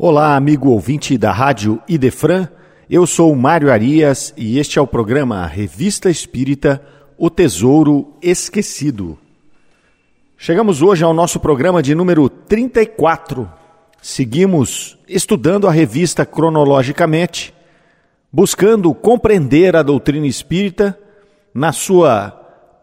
Olá, 0.00 0.36
amigo 0.36 0.68
ouvinte 0.68 1.18
da 1.18 1.32
Rádio 1.32 1.82
Idefran. 1.88 2.46
Eu 2.88 3.04
sou 3.04 3.34
Mário 3.34 3.68
Arias 3.68 4.32
e 4.36 4.56
este 4.56 4.78
é 4.78 4.80
o 4.80 4.86
programa 4.86 5.44
Revista 5.44 6.08
Espírita 6.08 6.80
O 7.18 7.28
Tesouro 7.28 8.14
Esquecido. 8.22 9.18
Chegamos 10.36 10.82
hoje 10.82 11.02
ao 11.02 11.12
nosso 11.12 11.40
programa 11.40 11.82
de 11.82 11.96
número 11.96 12.28
34. 12.28 13.50
Seguimos 14.00 14.96
estudando 15.08 15.66
a 15.66 15.72
revista 15.72 16.24
cronologicamente, 16.24 17.52
buscando 18.32 18.94
compreender 18.94 19.74
a 19.74 19.82
doutrina 19.82 20.28
espírita 20.28 20.96
na 21.52 21.72
sua 21.72 22.30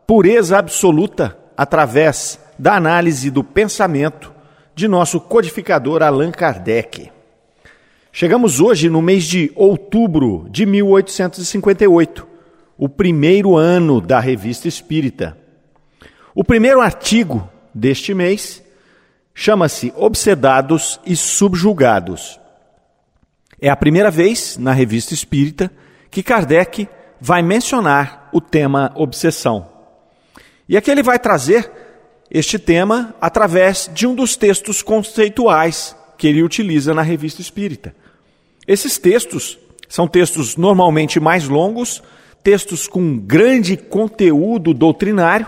pureza 0.06 0.58
absoluta 0.58 1.38
através 1.56 2.38
da 2.60 2.76
análise 2.76 3.32
do 3.32 3.42
pensamento 3.42 4.35
de 4.76 4.88
nosso 4.88 5.22
codificador 5.22 6.04
Allan 6.04 6.32
Kardec. 6.32 7.10
Chegamos 8.12 8.60
hoje 8.60 8.90
no 8.90 9.02
mês 9.02 9.24
de 9.24 9.52
outubro 9.56 10.48
de 10.50 10.66
1858, 10.66 12.28
o 12.78 12.90
primeiro 12.90 13.56
ano 13.56 14.02
da 14.02 14.20
Revista 14.20 14.68
Espírita. 14.68 15.38
O 16.34 16.44
primeiro 16.44 16.82
artigo 16.82 17.50
deste 17.74 18.14
mês 18.14 18.62
chama-se 19.34 19.94
Obsedados 19.96 21.00
e 21.06 21.16
Subjugados. 21.16 22.40
É 23.62 23.70
a 23.70 23.76
primeira 23.76 24.12
vez 24.12 24.58
na 24.58 24.74
Revista 24.74 25.14
Espírita 25.14 25.72
que 26.12 26.22
Kardec 26.22 26.88
vai 27.20 27.42
mencionar 27.42 28.30
o 28.34 28.42
tema 28.42 28.92
obsessão. 28.96 29.70
E 30.68 30.76
aqui 30.76 30.92
ele 30.92 31.04
vai 31.04 31.18
trazer 31.18 31.85
este 32.30 32.58
tema 32.58 33.14
através 33.22 33.90
de 33.94 34.08
um 34.08 34.16
dos 34.16 34.36
textos 34.36 34.82
conceituais 34.82 35.96
que 36.18 36.28
ele 36.28 36.44
utiliza 36.44 36.94
na 36.94 37.02
Revista 37.02 37.42
Espírita. 37.42 37.96
Esses 38.68 38.98
textos 38.98 39.58
são 39.88 40.08
textos 40.08 40.56
normalmente 40.58 41.20
mais 41.20 41.48
longos, 41.48 42.02
textos 42.44 42.88
com 42.88 43.18
grande 43.18 43.78
conteúdo 43.78 44.74
doutrinário, 44.74 45.48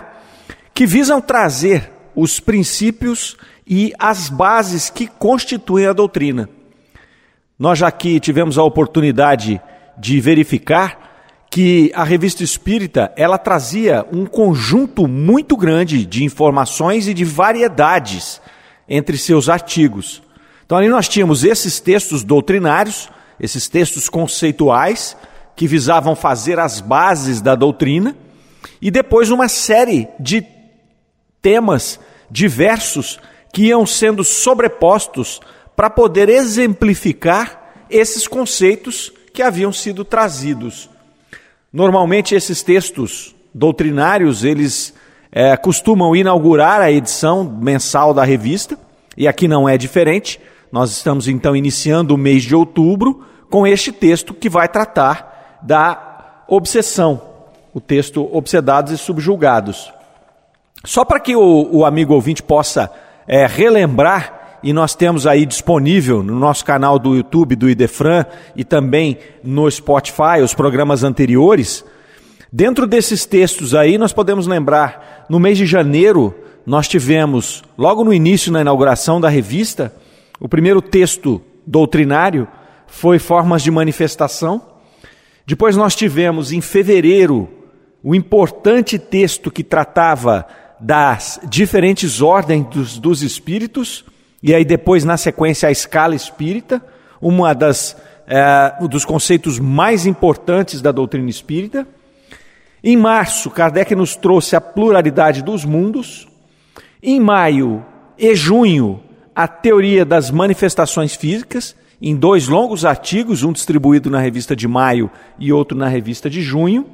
que 0.72 0.86
visam 0.86 1.20
trazer 1.20 1.90
os 2.14 2.40
princípios 2.40 3.36
e 3.66 3.92
as 3.98 4.28
bases 4.28 4.90
que 4.90 5.06
constituem 5.06 5.86
a 5.86 5.92
doutrina. 5.92 6.48
Nós 7.58 7.80
já 7.80 7.88
aqui 7.88 8.20
tivemos 8.20 8.56
a 8.56 8.62
oportunidade 8.62 9.60
de 9.98 10.20
verificar 10.20 11.07
que 11.50 11.90
a 11.94 12.04
revista 12.04 12.42
Espírita 12.42 13.12
ela 13.16 13.38
trazia 13.38 14.06
um 14.12 14.26
conjunto 14.26 15.08
muito 15.08 15.56
grande 15.56 16.04
de 16.04 16.24
informações 16.24 17.08
e 17.08 17.14
de 17.14 17.24
variedades 17.24 18.40
entre 18.88 19.16
seus 19.16 19.48
artigos. 19.48 20.22
Então 20.64 20.76
ali 20.76 20.88
nós 20.88 21.08
tínhamos 21.08 21.44
esses 21.44 21.80
textos 21.80 22.22
doutrinários, 22.22 23.08
esses 23.40 23.68
textos 23.68 24.08
conceituais 24.08 25.16
que 25.56 25.66
visavam 25.66 26.14
fazer 26.14 26.58
as 26.58 26.80
bases 26.80 27.40
da 27.40 27.54
doutrina 27.54 28.14
e 28.80 28.90
depois 28.90 29.30
uma 29.30 29.48
série 29.48 30.06
de 30.20 30.44
temas 31.40 31.98
diversos 32.30 33.18
que 33.52 33.68
iam 33.68 33.86
sendo 33.86 34.22
sobrepostos 34.22 35.40
para 35.74 35.88
poder 35.88 36.28
exemplificar 36.28 37.86
esses 37.88 38.28
conceitos 38.28 39.10
que 39.32 39.42
haviam 39.42 39.72
sido 39.72 40.04
trazidos 40.04 40.90
Normalmente 41.72 42.34
esses 42.34 42.62
textos 42.62 43.34
doutrinários, 43.52 44.44
eles 44.44 44.94
é, 45.30 45.56
costumam 45.56 46.16
inaugurar 46.16 46.80
a 46.80 46.90
edição 46.90 47.44
mensal 47.44 48.14
da 48.14 48.24
revista, 48.24 48.78
e 49.16 49.28
aqui 49.28 49.46
não 49.46 49.68
é 49.68 49.76
diferente. 49.76 50.40
Nós 50.72 50.90
estamos 50.90 51.28
então 51.28 51.56
iniciando 51.56 52.14
o 52.14 52.18
mês 52.18 52.42
de 52.42 52.54
outubro 52.54 53.24
com 53.50 53.66
este 53.66 53.92
texto 53.92 54.32
que 54.32 54.48
vai 54.48 54.68
tratar 54.68 55.58
da 55.62 56.44
obsessão, 56.46 57.20
o 57.74 57.80
texto 57.80 58.28
Obsedados 58.34 58.92
e 58.92 58.98
Subjulgados. 58.98 59.92
Só 60.84 61.04
para 61.04 61.20
que 61.20 61.34
o, 61.34 61.68
o, 61.70 61.84
amigo 61.84 62.14
ouvinte 62.14 62.42
possa 62.42 62.90
é, 63.26 63.46
relembrar 63.46 64.37
e 64.62 64.72
nós 64.72 64.94
temos 64.94 65.26
aí 65.26 65.46
disponível 65.46 66.22
no 66.22 66.38
nosso 66.38 66.64
canal 66.64 66.98
do 66.98 67.16
YouTube 67.16 67.56
do 67.56 67.68
Idefran 67.68 68.24
e 68.56 68.64
também 68.64 69.18
no 69.42 69.70
Spotify 69.70 70.40
os 70.42 70.54
programas 70.54 71.02
anteriores. 71.04 71.84
Dentro 72.52 72.86
desses 72.86 73.24
textos 73.24 73.74
aí, 73.74 73.98
nós 73.98 74.12
podemos 74.12 74.46
lembrar, 74.46 75.26
no 75.28 75.38
mês 75.38 75.58
de 75.58 75.66
janeiro, 75.66 76.34
nós 76.64 76.88
tivemos, 76.88 77.62
logo 77.76 78.02
no 78.02 78.12
início, 78.12 78.50
na 78.50 78.60
inauguração 78.60 79.20
da 79.20 79.28
revista, 79.28 79.92
o 80.40 80.48
primeiro 80.48 80.80
texto 80.80 81.40
doutrinário 81.66 82.48
foi 82.86 83.18
Formas 83.18 83.62
de 83.62 83.70
Manifestação. 83.70 84.62
Depois 85.46 85.76
nós 85.76 85.94
tivemos, 85.94 86.52
em 86.52 86.60
fevereiro, 86.60 87.48
o 88.02 88.14
importante 88.14 88.98
texto 88.98 89.50
que 89.50 89.64
tratava 89.64 90.46
das 90.80 91.40
diferentes 91.48 92.22
ordens 92.22 92.66
dos, 92.66 92.98
dos 92.98 93.22
espíritos. 93.22 94.04
E 94.42 94.54
aí 94.54 94.64
depois, 94.64 95.04
na 95.04 95.16
sequência, 95.16 95.68
a 95.68 95.72
escala 95.72 96.14
espírita, 96.14 96.82
uma 97.20 97.54
das 97.54 97.96
é, 98.28 98.74
dos 98.86 99.04
conceitos 99.04 99.58
mais 99.58 100.04
importantes 100.04 100.82
da 100.82 100.92
doutrina 100.92 101.30
espírita. 101.30 101.86
Em 102.84 102.96
março, 102.96 103.50
Kardec 103.50 103.94
nos 103.94 104.14
trouxe 104.14 104.54
a 104.54 104.60
pluralidade 104.60 105.42
dos 105.42 105.64
mundos. 105.64 106.28
Em 107.02 107.18
maio 107.18 107.84
e 108.18 108.34
junho, 108.34 109.02
a 109.34 109.48
teoria 109.48 110.04
das 110.04 110.30
manifestações 110.30 111.14
físicas, 111.14 111.74
em 112.00 112.14
dois 112.14 112.48
longos 112.48 112.84
artigos, 112.84 113.42
um 113.42 113.52
distribuído 113.52 114.10
na 114.10 114.20
revista 114.20 114.54
de 114.54 114.68
maio 114.68 115.10
e 115.38 115.52
outro 115.52 115.76
na 115.76 115.88
revista 115.88 116.28
de 116.28 116.42
junho. 116.42 116.86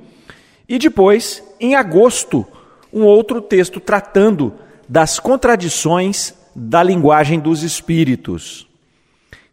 E 0.68 0.78
depois, 0.78 1.42
em 1.60 1.74
agosto, 1.74 2.46
um 2.92 3.02
outro 3.02 3.40
texto 3.40 3.80
tratando 3.80 4.54
das 4.88 5.18
contradições 5.18 6.32
da 6.54 6.82
linguagem 6.82 7.40
dos 7.40 7.62
espíritos. 7.62 8.66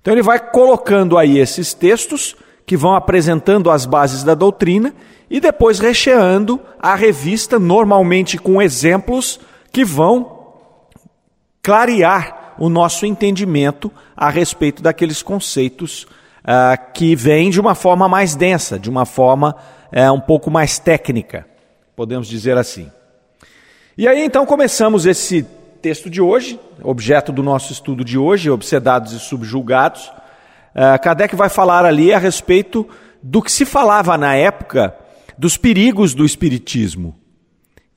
Então 0.02 0.14
ele 0.14 0.24
vai 0.24 0.40
colocando 0.40 1.18
aí 1.18 1.38
esses 1.38 1.74
textos 1.74 2.36
que 2.66 2.76
vão 2.76 2.96
apresentando 2.96 3.70
as 3.70 3.86
bases 3.86 4.24
da 4.24 4.34
doutrina 4.34 4.94
e 5.30 5.40
depois 5.40 5.80
recheando 5.80 6.60
a 6.80 6.96
revista, 6.96 7.60
normalmente 7.60 8.38
com 8.38 8.62
exemplos 8.62 9.40
que 9.72 9.86
vão 9.86 10.40
clarear 11.64 12.56
o 12.58 12.70
nosso 12.70 13.06
entendimento 13.06 13.92
a 14.16 14.30
respeito 14.30 14.82
daqueles 14.84 15.24
conceitos 15.24 16.04
uh, 16.44 16.94
que 16.94 17.16
vêm 17.16 17.50
de 17.50 17.60
uma 17.60 17.76
forma 17.76 18.08
mais 18.08 18.36
densa, 18.36 18.78
de 18.78 18.90
uma 18.90 19.06
forma 19.06 19.56
uh, 19.92 20.12
um 20.12 20.20
pouco 20.20 20.52
mais 20.52 20.80
técnica, 20.80 21.46
podemos 21.96 22.28
dizer 22.28 22.58
assim. 22.58 22.92
E 23.98 24.08
aí 24.08 24.24
então 24.24 24.46
começamos 24.46 25.06
esse 25.06 25.46
texto 25.82 26.10
de 26.10 26.22
hoje, 26.22 26.60
objeto 26.84 27.32
do 27.32 27.42
nosso 27.42 27.74
estudo 27.74 28.06
de 28.06 28.18
hoje, 28.18 28.52
obsedados 28.52 29.14
e 29.14 29.20
subjulgados. 29.20 30.12
Uh, 30.76 31.02
Kardec 31.02 31.36
vai 31.36 31.50
falar 31.50 31.86
ali 31.86 32.14
a 32.14 32.20
respeito 32.20 32.88
do 33.22 33.42
que 33.42 33.52
se 33.52 33.66
falava 33.66 34.18
na 34.18 34.36
época 34.36 34.96
dos 35.38 35.58
perigos 35.58 36.14
do 36.14 36.24
espiritismo. 36.24 37.16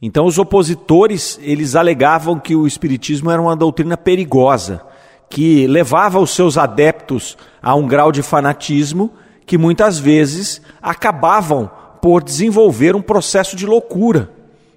Então 0.01 0.25
os 0.25 0.39
opositores, 0.39 1.39
eles 1.43 1.77
alegavam 1.77 2.39
que 2.39 2.57
o 2.57 2.67
espiritismo 2.67 3.31
era 3.31 3.41
uma 3.41 3.55
doutrina 3.55 3.97
perigosa, 3.97 4.81
que 5.29 5.67
levava 5.67 6.19
os 6.19 6.31
seus 6.31 6.57
adeptos 6.57 7.37
a 7.63 7.75
um 7.75 7.87
grau 7.87 8.11
de 8.11 8.23
fanatismo 8.23 9.13
que 9.47 9.59
muitas 9.59 9.99
vezes 9.99 10.63
acabavam 10.81 11.71
por 12.01 12.23
desenvolver 12.23 12.97
um 12.97 13.03
processo 13.03 13.57
de 13.57 13.67
loucura. 13.67 14.31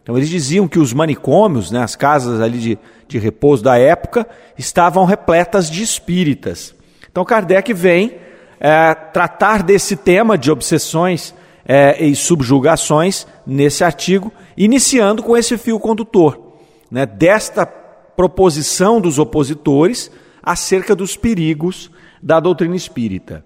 Então 0.08 0.16
eles 0.16 0.30
diziam 0.30 0.70
que 0.70 0.80
os 0.80 0.94
manicômios, 0.94 1.70
né, 1.70 1.84
as 1.84 1.94
casas 1.94 2.40
ali 2.40 2.60
de, 2.60 2.80
de 3.10 3.20
repouso 3.20 3.62
da 3.62 3.78
época, 3.78 4.26
estavam 4.58 5.04
repletas 5.04 5.70
de 5.70 5.84
espíritas. 5.84 6.74
Então 7.12 7.26
Kardec 7.26 7.74
vem 7.74 8.16
é, 8.58 8.94
tratar 8.94 9.62
desse 9.62 9.98
tema 9.98 10.38
de 10.38 10.50
obsessões 10.50 11.36
é, 11.66 12.02
e 12.06 12.16
subjugações 12.16 13.28
nesse 13.46 13.84
artigo, 13.84 14.32
iniciando 14.56 15.22
com 15.22 15.36
esse 15.36 15.58
fio 15.58 15.78
condutor, 15.78 16.54
né, 16.90 17.06
desta 17.06 17.66
proposição 17.66 19.02
dos 19.02 19.20
opositores 19.20 20.10
acerca 20.42 20.96
dos 20.96 21.18
perigos 21.18 21.92
da 22.24 22.40
doutrina 22.40 22.78
espírita. 22.78 23.44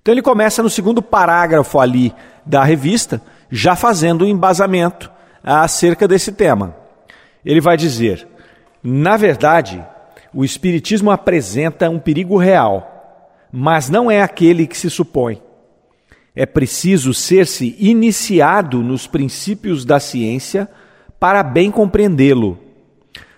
Então 0.00 0.14
ele 0.14 0.22
começa 0.22 0.62
no 0.62 0.70
segundo 0.70 1.02
parágrafo 1.02 1.78
ali 1.78 2.10
da 2.46 2.64
revista, 2.64 3.20
já 3.50 3.76
fazendo 3.76 4.22
o 4.22 4.24
um 4.24 4.28
embasamento 4.28 5.12
acerca 5.42 6.06
desse 6.06 6.32
tema. 6.32 6.76
Ele 7.44 7.60
vai 7.60 7.76
dizer: 7.76 8.26
na 8.82 9.16
verdade, 9.16 9.84
o 10.34 10.44
Espiritismo 10.44 11.10
apresenta 11.10 11.90
um 11.90 11.98
perigo 11.98 12.36
real, 12.36 13.36
mas 13.52 13.88
não 13.88 14.10
é 14.10 14.22
aquele 14.22 14.66
que 14.66 14.76
se 14.76 14.90
supõe. 14.90 15.40
É 16.34 16.46
preciso 16.46 17.12
ser-se 17.12 17.76
iniciado 17.78 18.82
nos 18.82 19.06
princípios 19.06 19.84
da 19.84 20.00
ciência 20.00 20.68
para 21.20 21.42
bem 21.42 21.70
compreendê-lo. 21.70 22.58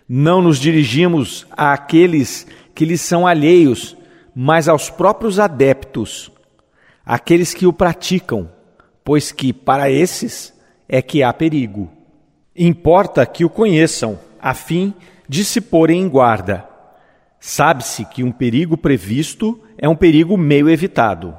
Não 0.09 0.41
nos 0.41 0.59
dirigimos 0.59 1.47
àqueles 1.51 2.47
que 2.75 2.85
lhes 2.85 3.01
são 3.01 3.27
alheios, 3.27 3.97
mas 4.35 4.69
aos 4.69 4.91
próprios 4.91 5.39
adeptos, 5.39 6.31
aqueles 7.05 7.53
que 7.53 7.67
o 7.67 7.73
praticam, 7.73 8.51
pois 9.05 9.33
que 9.33 9.53
para 9.53 9.91
esses 9.91 10.55
é 10.89 11.03
que 11.03 11.23
há 11.23 11.33
perigo. 11.33 11.91
Importa 12.57 13.27
que 13.27 13.45
o 13.45 13.51
conheçam, 13.51 14.19
a 14.41 14.55
fim 14.55 14.95
de 15.29 15.45
se 15.45 15.61
porem 15.61 16.03
em 16.03 16.09
guarda. 16.09 16.65
Sabe-se 17.41 18.05
que 18.05 18.23
um 18.23 18.31
perigo 18.31 18.77
previsto 18.77 19.61
é 19.77 19.89
um 19.89 19.97
perigo 19.97 20.37
meio 20.37 20.71
evitado. 20.71 21.37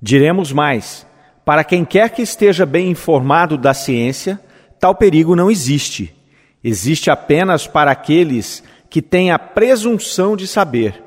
Diremos 0.00 0.52
mais: 0.52 1.06
para 1.42 1.64
quem 1.64 1.86
quer 1.86 2.10
que 2.10 2.20
esteja 2.20 2.66
bem 2.66 2.90
informado 2.90 3.56
da 3.56 3.72
ciência, 3.72 4.38
tal 4.78 4.94
perigo 4.94 5.34
não 5.34 5.50
existe. 5.50 6.14
Existe 6.62 7.10
apenas 7.10 7.66
para 7.66 7.90
aqueles 7.90 8.62
que 8.90 9.00
têm 9.00 9.30
a 9.30 9.38
presunção 9.38 10.36
de 10.36 10.46
saber, 10.46 11.02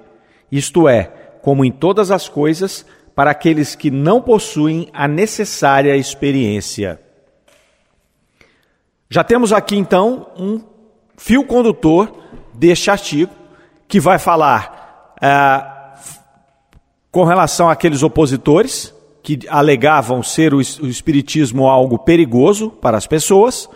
isto 0.52 0.88
é, 0.88 1.04
como 1.44 1.64
em 1.64 1.72
todas 1.72 2.10
as 2.10 2.28
coisas, 2.28 2.84
para 3.14 3.30
aqueles 3.30 3.76
que 3.76 3.92
não 3.92 4.22
possuem 4.22 4.88
a 4.92 5.08
necessária 5.08 5.96
experiência. 5.96 7.00
Já 9.14 9.24
temos 9.24 9.54
aqui 9.54 9.76
então 9.76 10.26
um 10.36 10.60
fio 11.16 11.46
condutor 11.46 12.12
deste 12.52 12.90
artigo 12.90 13.32
que 13.88 14.00
vai 14.00 14.18
falar 14.18 15.14
é, 15.22 15.64
com 17.12 17.24
relação 17.24 17.70
àqueles 17.70 18.02
opositores 18.02 18.92
que 19.22 19.42
alegavam 19.48 20.24
ser 20.24 20.52
o, 20.52 20.60
Espiritismo 20.60 21.68
algo 21.68 22.00
perigoso 22.00 22.72
para 22.72 22.98
as 22.98 23.06
pessoas. 23.06 23.70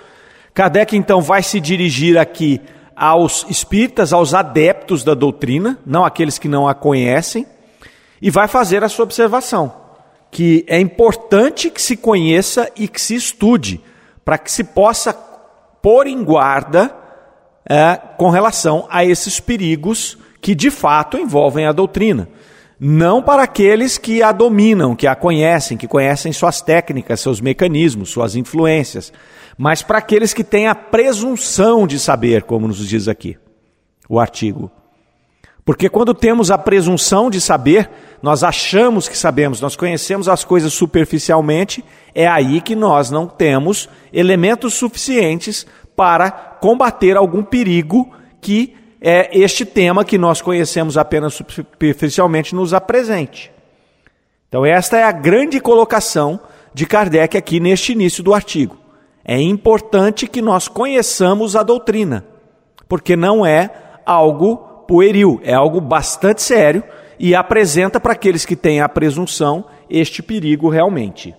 Kardec 0.56 0.98
então 0.98 1.22
vai 1.22 1.44
se 1.44 1.60
dirigir 1.60 2.18
aqui 2.18 2.60
aos 2.96 3.46
espíritas, 3.48 4.14
aos 4.14 4.34
adeptos 4.34 5.04
da 5.04 5.14
doutrina, 5.14 5.78
não 5.86 6.04
aqueles 6.04 6.40
que 6.40 6.48
não 6.48 6.68
a 6.68 6.74
conhecem, 6.74 7.46
e 8.20 8.32
vai 8.32 8.48
fazer 8.48 8.84
a 8.84 8.90
sua 8.90 9.04
observação, 9.04 9.72
que 10.32 10.66
é 10.68 10.80
importante 10.80 11.70
que 11.70 11.80
se 11.80 11.96
conheça 11.96 12.72
e 12.76 12.88
que 12.88 13.00
se 13.00 13.14
estude, 13.14 13.80
para 14.26 14.40
que 14.40 14.52
se 14.52 14.64
possa 14.64 15.27
pôr 15.88 16.06
em 16.06 16.22
guarda 16.22 16.94
é, 17.66 17.98
com 18.18 18.30
relação 18.30 18.86
a 18.90 19.06
esses 19.06 19.40
perigos 19.40 20.18
que 20.42 20.54
de 20.54 20.70
fato 20.70 21.18
envolvem 21.18 21.66
a 21.66 21.72
doutrina 21.72 22.28
não 22.78 23.24
para 23.24 23.44
aqueles 23.44 23.98
que 23.98 24.22
a 24.22 24.34
dominam, 24.34 24.98
que 24.98 25.08
a 25.08 25.16
conhecem, 25.16 25.78
que 25.78 25.88
conhecem 25.88 26.34
suas 26.34 26.62
técnicas, 26.62 27.22
seus 27.22 27.40
mecanismos, 27.40 28.10
suas 28.10 28.36
influências, 28.36 29.14
mas 29.58 29.82
para 29.82 30.00
aqueles 30.00 30.34
que 30.34 30.44
têm 30.44 30.68
a 30.68 30.76
presunção 30.76 31.88
de 31.88 31.98
saber, 31.98 32.44
como 32.44 32.68
nos 32.68 32.86
diz 32.86 33.08
aqui 33.08 33.38
o 34.10 34.20
artigo. 34.20 34.70
Porque 35.64 35.88
quando 35.88 36.14
temos 36.14 36.52
a 36.52 36.58
presunção 36.58 37.30
de 37.30 37.40
saber, 37.40 37.90
nós 38.22 38.44
achamos 38.44 39.08
que 39.08 39.18
sabemos, 39.18 39.62
nós 39.62 39.76
conhecemos 39.76 40.28
as 40.28 40.44
coisas 40.44 40.74
superficialmente, 40.74 41.84
é 42.16 42.28
aí 42.28 42.62
que 42.62 42.76
nós 42.76 43.12
não 43.12 43.28
temos 43.28 43.88
elementos 44.12 44.74
suficientes 44.74 45.66
para 45.96 46.32
combater 46.32 47.16
algum 47.16 47.44
perigo 47.44 48.12
que 48.42 48.76
é 49.00 49.30
este 49.38 49.66
tema 49.66 50.04
que 50.04 50.18
nós 50.18 50.42
conhecemos 50.42 50.98
apenas 50.98 51.34
superficialmente 51.34 52.56
nos 52.56 52.74
apresente. 52.74 53.52
Então, 54.50 54.66
esta 54.66 54.98
é 54.98 55.04
a 55.04 55.12
grande 55.12 55.60
colocação 55.60 56.40
de 56.74 56.86
Kardec 56.86 57.38
aqui 57.38 57.60
neste 57.60 57.92
início 57.92 58.24
do 58.24 58.34
artigo. 58.34 58.78
É 59.24 59.40
importante 59.40 60.26
que 60.26 60.42
nós 60.42 60.68
conheçamos 60.68 61.56
a 61.56 61.64
doutrina, 61.64 62.26
porque 62.88 63.16
não 63.16 63.46
é 63.46 63.70
algo 64.06 64.56
pueril, 64.88 65.40
é 65.44 65.54
algo 65.54 65.82
bastante 65.82 66.42
sério 66.42 66.84
e 67.20 67.36
apresenta 67.36 68.00
para 68.00 68.14
aqueles 68.14 68.46
que 68.46 68.56
têm 68.56 68.82
a 68.82 68.90
presunção 68.90 69.66
este 69.90 70.22
perigo 70.22 70.70
realmente. 70.70 71.36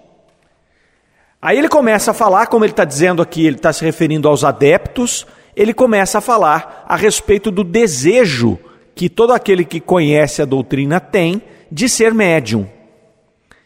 Aí 1.40 1.56
ele 1.56 1.69
começa 1.69 2.10
a 2.10 2.14
falar, 2.14 2.48
como 2.48 2.64
ele 2.64 2.72
está 2.72 2.84
dizendo 2.84 3.22
aqui, 3.22 3.46
ele 3.46 3.56
está 3.56 3.72
se 3.72 3.84
referindo 3.84 4.28
aos 4.28 4.42
adeptos, 4.42 5.26
ele 5.54 5.72
começa 5.72 6.19
a 6.19 6.20
falar 6.20 6.84
a 6.88 6.96
respeito 6.96 7.50
do 7.50 7.62
desejo 7.62 8.58
que 8.94 9.08
todo 9.08 9.32
aquele 9.32 9.64
que 9.64 9.78
conhece 9.78 10.42
a 10.42 10.44
doutrina 10.44 10.98
tem 10.98 11.40
de 11.70 11.88
ser 11.88 12.12
médium. 12.12 12.66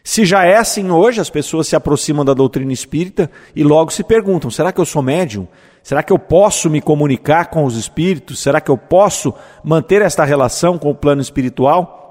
Se 0.03 0.25
já 0.25 0.43
é 0.43 0.57
assim 0.57 0.91
hoje, 0.91 1.21
as 1.21 1.29
pessoas 1.29 1.67
se 1.67 1.75
aproximam 1.75 2.25
da 2.25 2.33
doutrina 2.33 2.73
espírita 2.73 3.31
e 3.55 3.63
logo 3.63 3.89
se 3.89 4.03
perguntam: 4.03 4.51
será 4.51 4.71
que 4.71 4.81
eu 4.81 4.85
sou 4.85 5.01
médium? 5.01 5.47
Será 5.81 6.03
que 6.03 6.11
eu 6.11 6.19
posso 6.19 6.69
me 6.69 6.81
comunicar 6.81 7.45
com 7.45 7.63
os 7.63 7.77
espíritos? 7.77 8.39
Será 8.39 8.59
que 8.59 8.69
eu 8.69 8.77
posso 8.77 9.33
manter 9.63 10.01
esta 10.01 10.23
relação 10.25 10.77
com 10.77 10.89
o 10.89 10.95
plano 10.95 11.21
espiritual? 11.21 12.02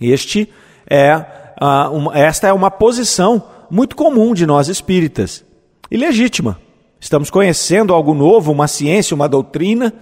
Este 0.00 0.48
é, 0.88 1.16
uh, 1.16 1.90
uma, 1.92 2.18
esta 2.18 2.48
é 2.48 2.52
uma 2.52 2.70
posição 2.70 3.42
muito 3.70 3.96
comum 3.96 4.34
de 4.34 4.46
nós 4.46 4.68
espíritas 4.68 5.44
e 5.90 5.96
legítima. 5.96 6.58
Estamos 7.00 7.30
conhecendo 7.30 7.92
algo 7.92 8.14
novo, 8.14 8.52
uma 8.52 8.68
ciência, 8.68 9.14
uma 9.14 9.28
doutrina, 9.28 9.92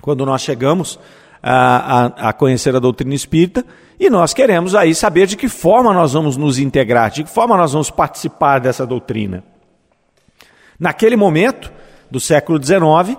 quando 0.00 0.24
nós 0.24 0.42
chegamos 0.42 0.98
a, 1.42 2.04
a, 2.04 2.28
a, 2.28 2.32
conhecer 2.32 2.74
a 2.74 2.78
doutrina 2.78 3.14
espírita, 3.14 3.64
e 3.98 4.08
nós 4.08 4.32
queremos 4.32 4.74
aí 4.74 4.94
saber 4.94 5.26
de 5.26 5.36
que 5.36 5.48
forma 5.48 5.92
nós 5.92 6.12
vamos 6.12 6.36
nos 6.36 6.58
integrar, 6.58 7.10
de 7.10 7.24
que 7.24 7.30
forma 7.30 7.56
nós 7.56 7.72
vamos 7.72 7.90
participar 7.90 8.60
dessa 8.60 8.86
doutrina. 8.86 9.42
Naquele 10.78 11.16
momento, 11.16 11.72
do 12.10 12.18
século 12.18 12.62
XIX, 12.62 13.18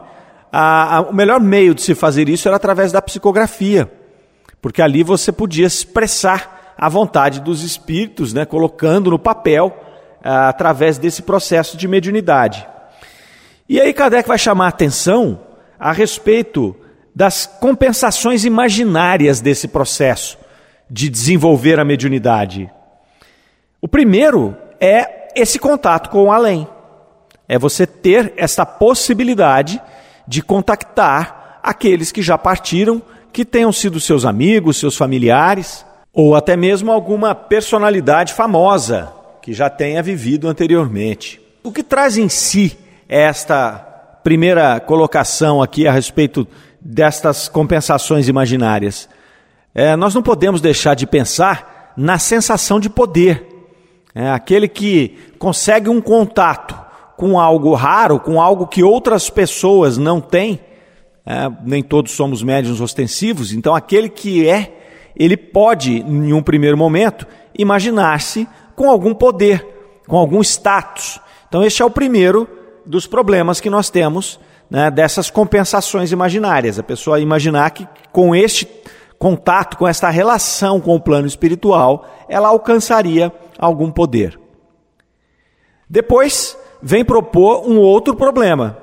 a, 0.51 1.06
o 1.09 1.13
melhor 1.13 1.39
meio 1.39 1.74
de 1.75 1.81
se 1.81 1.94
fazer 1.94 2.27
isso 2.27 2.47
era 2.47 2.57
através 2.57 2.92
da 2.92 3.01
psicografia, 3.01 3.92
porque 4.62 4.81
ali 4.81 5.04
você 5.04 5.31
podia 5.31 5.66
expressar 5.66 6.74
a 6.78 6.88
vontade 6.88 7.42
dos 7.42 7.63
espíritos, 7.63 8.34
né, 8.34 8.46
colocando 8.46 9.12
no 9.12 9.19
papel, 9.19 9.75
através 10.24 10.98
desse 10.98 11.22
processo 11.22 11.75
de 11.75 11.88
mediunidade. 11.88 12.68
E 13.68 13.80
aí 13.80 13.94
Kardec 13.94 14.28
vai 14.28 14.38
chamar 14.38 14.66
a 14.66 14.69
atenção 14.69 15.40
a 15.80 15.92
respeito 15.92 16.75
das 17.16 17.46
compensações 17.46 18.46
imaginárias 18.46 19.42
desse 19.42 19.68
processo 19.68 20.38
de 20.90 21.10
desenvolver 21.10 21.80
a 21.80 21.86
mediunidade. 21.86 22.69
O 23.81 23.88
primeiro 23.88 24.56
é 24.80 25.31
esse 25.36 25.57
contato 25.57 26.10
com 26.10 26.25
o 26.25 26.31
além. 26.31 26.68
É 27.48 27.57
você 27.57 27.88
ter 27.88 28.34
essa 28.38 28.66
possibilidade 28.66 29.81
de 30.28 30.42
contactar 30.42 31.60
aqueles 31.64 32.12
que 32.12 32.22
já 32.22 32.38
partiram, 32.38 33.02
que 33.31 33.45
tenham 33.45 33.72
sido 33.72 34.00
seus 34.00 34.25
amigos, 34.25 34.78
seus 34.78 34.95
familiares, 34.95 35.86
ou 36.13 36.35
até 36.35 36.56
mesmo 36.57 36.92
alguma 36.92 37.33
personalidade 37.33 38.33
famosa 38.33 39.11
que 39.42 39.54
já 39.54 39.69
tenha 39.69 40.04
vivido 40.04 40.47
anteriormente. 40.47 41.42
O 41.64 41.71
que 41.71 41.83
traz 41.83 42.18
em 42.18 42.30
si 42.30 42.78
esta 43.07 43.73
primeira 44.23 44.80
colocação 44.80 45.61
aqui 45.61 45.88
a 45.88 45.92
respeito 45.92 46.47
destas 46.80 47.47
compensações 47.47 48.28
imaginárias. 48.28 49.09
É, 49.73 49.95
nós 49.95 50.14
não 50.14 50.21
podemos 50.21 50.61
deixar 50.61 50.95
de 50.95 51.07
pensar 51.07 51.94
na 51.95 52.19
sensação 52.19 52.80
de 52.80 52.90
poder. 52.90 53.47
É, 54.14 54.30
aquele 54.30 54.68
que 54.68 55.18
consegue 55.40 55.90
um 55.90 56.02
contato 56.02 56.76
com 57.16 57.40
algo 57.40 57.73
raro, 57.73 58.19
com 58.19 58.42
algo 58.42 58.68
que 58.68 58.83
outras 58.83 59.30
pessoas 59.30 59.97
não 59.97 60.19
têm, 60.19 60.59
é, 61.25 61.51
nem 61.63 61.83
todos 61.83 62.11
somos 62.13 62.42
médiums 62.42 62.81
ostensivos, 62.81 63.54
então 63.54 63.75
aquele 63.75 64.09
que 64.09 64.47
é, 64.47 64.78
ele 65.16 65.37
pode, 65.37 65.97
em 65.97 66.33
um 66.33 66.42
primeiro 66.42 66.78
momento, 66.78 67.28
imaginar-se 67.57 68.47
com 68.75 68.90
algum 68.90 69.13
poder, 69.13 69.66
com 70.07 70.18
algum 70.18 70.42
status. 70.42 71.19
Então, 71.47 71.63
este 71.63 71.81
é 71.81 71.85
o 71.85 71.92
primeiro 71.92 72.47
dos 72.85 73.06
problemas 73.06 73.59
que 73.59 73.69
nós 73.69 73.90
temos 73.90 74.40
né, 74.69 74.90
dessas 74.90 75.30
compensações 75.30 76.11
imaginárias. 76.11 76.80
A 76.80 76.83
pessoa 76.83 77.19
imaginar 77.19 77.69
que 77.71 77.87
com 78.11 78.33
este 78.35 78.68
contato, 79.19 79.78
com 79.78 79.87
esta 79.87 80.09
relação 80.09 80.80
com 80.80 80.95
o 80.95 80.99
plano 80.99 81.28
espiritual, 81.28 82.09
ela 82.28 82.47
alcançaria 82.47 83.31
algum 83.59 83.92
poder. 83.92 84.40
Depois 85.87 86.57
vem 86.81 87.06
propor 87.06 87.68
um 87.68 87.78
outro 87.78 88.16
problema. 88.16 88.78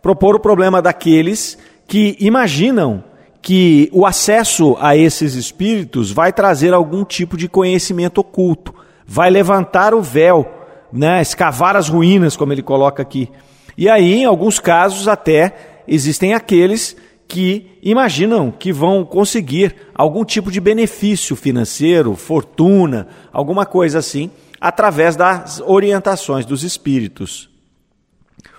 Propor 0.00 0.36
o 0.36 0.40
problema 0.40 0.80
daqueles 0.80 1.58
que 1.86 2.16
imaginam 2.20 3.04
que 3.42 3.90
o 3.92 4.06
acesso 4.06 4.76
a 4.80 4.96
esses 4.96 5.34
espíritos 5.34 6.10
vai 6.10 6.32
trazer 6.32 6.72
algum 6.72 7.04
tipo 7.04 7.36
de 7.36 7.48
conhecimento 7.48 8.18
oculto, 8.18 8.74
vai 9.06 9.30
levantar 9.30 9.92
o 9.94 10.00
véu 10.00 10.48
né, 10.94 11.20
escavar 11.20 11.76
as 11.76 11.88
ruínas, 11.88 12.36
como 12.36 12.52
ele 12.52 12.62
coloca 12.62 13.02
aqui. 13.02 13.28
E 13.76 13.88
aí, 13.88 14.14
em 14.14 14.24
alguns 14.24 14.60
casos, 14.60 15.08
até 15.08 15.82
existem 15.88 16.32
aqueles 16.32 16.96
que 17.26 17.78
imaginam 17.82 18.52
que 18.52 18.72
vão 18.72 19.04
conseguir 19.04 19.74
algum 19.92 20.24
tipo 20.24 20.52
de 20.52 20.60
benefício 20.60 21.34
financeiro, 21.34 22.14
fortuna, 22.14 23.08
alguma 23.32 23.66
coisa 23.66 23.98
assim, 23.98 24.30
através 24.60 25.16
das 25.16 25.60
orientações 25.66 26.46
dos 26.46 26.62
espíritos. 26.62 27.50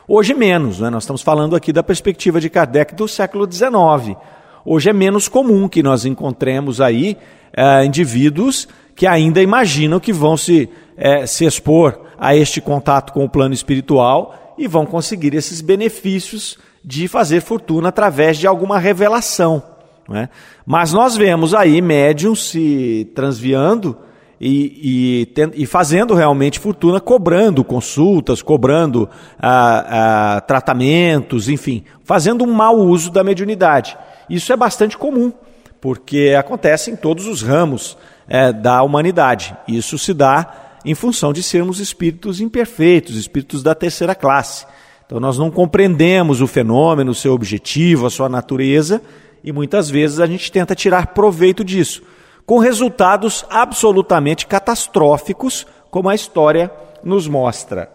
Hoje 0.08 0.36
menos, 0.36 0.80
né? 0.80 0.92
nós 0.92 1.02
estamos 1.02 1.24
falando 1.24 1.56
aqui 1.56 1.74
da 1.74 1.82
perspectiva 1.82 2.40
de 2.40 2.48
Kardec 2.48 2.94
do 2.94 3.08
século 3.08 3.52
XIX. 3.52 4.16
Hoje 4.64 4.92
é 4.92 4.94
menos 4.94 5.28
comum 5.28 5.68
que 5.68 5.82
nós 5.82 6.06
encontremos 6.06 6.80
aí 6.80 7.18
é, 7.52 7.84
indivíduos 7.84 8.68
que 8.96 9.08
ainda 9.08 9.42
imaginam 9.42 10.00
que 10.00 10.14
vão 10.14 10.38
se, 10.38 10.70
é, 10.96 11.26
se 11.26 11.44
expor 11.44 12.00
a 12.20 12.36
este 12.36 12.62
contato 12.62 13.14
com 13.14 13.26
o 13.26 13.30
plano 13.30 13.56
espiritual 13.56 14.54
e 14.60 14.68
vão 14.68 14.86
conseguir 14.86 15.34
esses 15.34 15.60
benefícios 15.60 16.60
de 16.84 17.08
fazer 17.08 17.42
fortuna 17.42 17.90
através 17.90 18.38
de 18.38 18.46
alguma 18.46 18.78
revelação. 18.78 19.64
Né? 20.08 20.30
Mas 20.68 20.94
nós 20.94 21.18
vemos 21.18 21.56
aí 21.56 21.82
médiums 21.82 22.52
se 22.52 23.12
transviando 23.16 23.98
e, 24.40 25.28
e, 25.36 25.64
e, 25.64 25.66
fazendo 25.66 26.14
realmente 26.14 26.60
fortuna, 26.60 27.00
cobrando 27.00 27.64
consultas, 27.64 28.42
cobrando 28.42 29.10
ah, 29.40 30.36
ah, 30.38 30.42
tratamentos, 30.42 31.48
enfim, 31.48 31.84
fazendo 32.04 32.44
um 32.44 32.54
mau 32.54 32.78
uso 32.78 33.12
da 33.12 33.24
mediunidade. 33.24 33.98
Isso 34.30 34.52
é 34.52 34.58
bastante 34.58 34.98
comum, 34.98 35.32
porque 35.80 36.36
acontece 36.38 36.92
em 36.92 36.96
todos 36.96 37.28
os 37.28 37.42
ramos 37.42 37.98
é, 38.28 38.52
da 38.52 38.84
humanidade. 38.84 39.56
Isso 39.68 39.98
se 39.98 40.14
dá 40.14 40.80
em 40.84 40.94
função 40.94 41.32
de 41.32 41.42
sermos 41.42 41.80
espíritos 41.80 42.42
imperfeitos, 42.42 43.16
espíritos 43.16 43.64
da 43.64 43.74
terceira 43.74 44.14
classe. 44.14 44.66
Então 45.06 45.20
nós 45.20 45.38
não 45.38 45.50
compreendemos 45.50 46.42
o 46.42 46.48
fenômeno, 46.48 47.12
o 47.12 47.16
seu 47.16 47.34
objetivo, 47.34 48.06
a 48.06 48.10
sua 48.10 48.28
natureza, 48.28 49.02
e 49.44 49.52
muitas 49.52 49.90
vezes 49.90 50.20
a 50.20 50.26
gente 50.26 50.52
tenta 50.52 50.76
tirar 50.76 51.08
proveito 51.08 51.64
disso 51.64 52.02
com 52.46 52.60
resultados 52.60 53.46
absolutamente 53.50 54.46
catastróficos, 54.46 55.66
como 55.90 56.10
a 56.10 56.16
história 56.16 56.72
nos 57.04 57.28
mostra. 57.28 57.90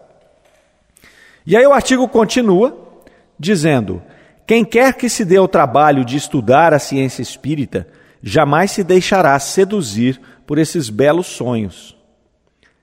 E 1.45 1.55
aí 1.55 1.65
o 1.65 1.73
artigo 1.73 2.07
continua 2.07 2.77
dizendo: 3.39 4.01
quem 4.45 4.65
quer 4.65 4.95
que 4.95 5.09
se 5.09 5.23
dê 5.23 5.39
o 5.39 5.47
trabalho 5.47 6.03
de 6.03 6.17
estudar 6.17 6.73
a 6.73 6.79
ciência 6.79 7.21
espírita, 7.21 7.87
jamais 8.21 8.71
se 8.71 8.83
deixará 8.83 9.39
seduzir 9.39 10.19
por 10.45 10.57
esses 10.57 10.89
belos 10.89 11.27
sonhos. 11.27 11.97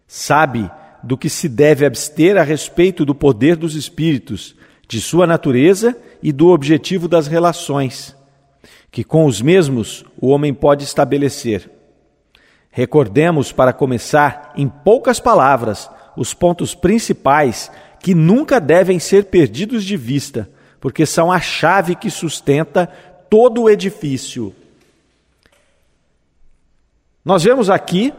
Sabe 0.06 0.70
do 1.02 1.18
que 1.18 1.28
se 1.28 1.48
deve 1.48 1.84
abster 1.84 2.36
a 2.38 2.42
respeito 2.42 3.04
do 3.04 3.14
poder 3.14 3.56
dos 3.56 3.74
espíritos, 3.74 4.56
de 4.88 5.00
sua 5.00 5.26
natureza 5.26 5.96
e 6.22 6.32
do 6.32 6.48
objetivo 6.48 7.06
das 7.06 7.26
relações 7.26 8.17
que 8.90 9.04
com 9.04 9.26
os 9.26 9.40
mesmos 9.40 10.04
o 10.20 10.28
homem 10.28 10.52
pode 10.52 10.84
estabelecer. 10.84 11.70
Recordemos, 12.70 13.52
para 13.52 13.72
começar, 13.72 14.52
em 14.56 14.68
poucas 14.68 15.18
palavras, 15.18 15.90
os 16.16 16.34
pontos 16.34 16.74
principais 16.74 17.70
que 18.00 18.14
nunca 18.14 18.60
devem 18.60 18.98
ser 18.98 19.24
perdidos 19.24 19.84
de 19.84 19.96
vista, 19.96 20.48
porque 20.80 21.04
são 21.04 21.30
a 21.32 21.40
chave 21.40 21.94
que 21.94 22.10
sustenta 22.10 22.86
todo 23.28 23.62
o 23.62 23.70
edifício. 23.70 24.54
Nós 27.24 27.42
vemos 27.42 27.68
aqui 27.68 28.12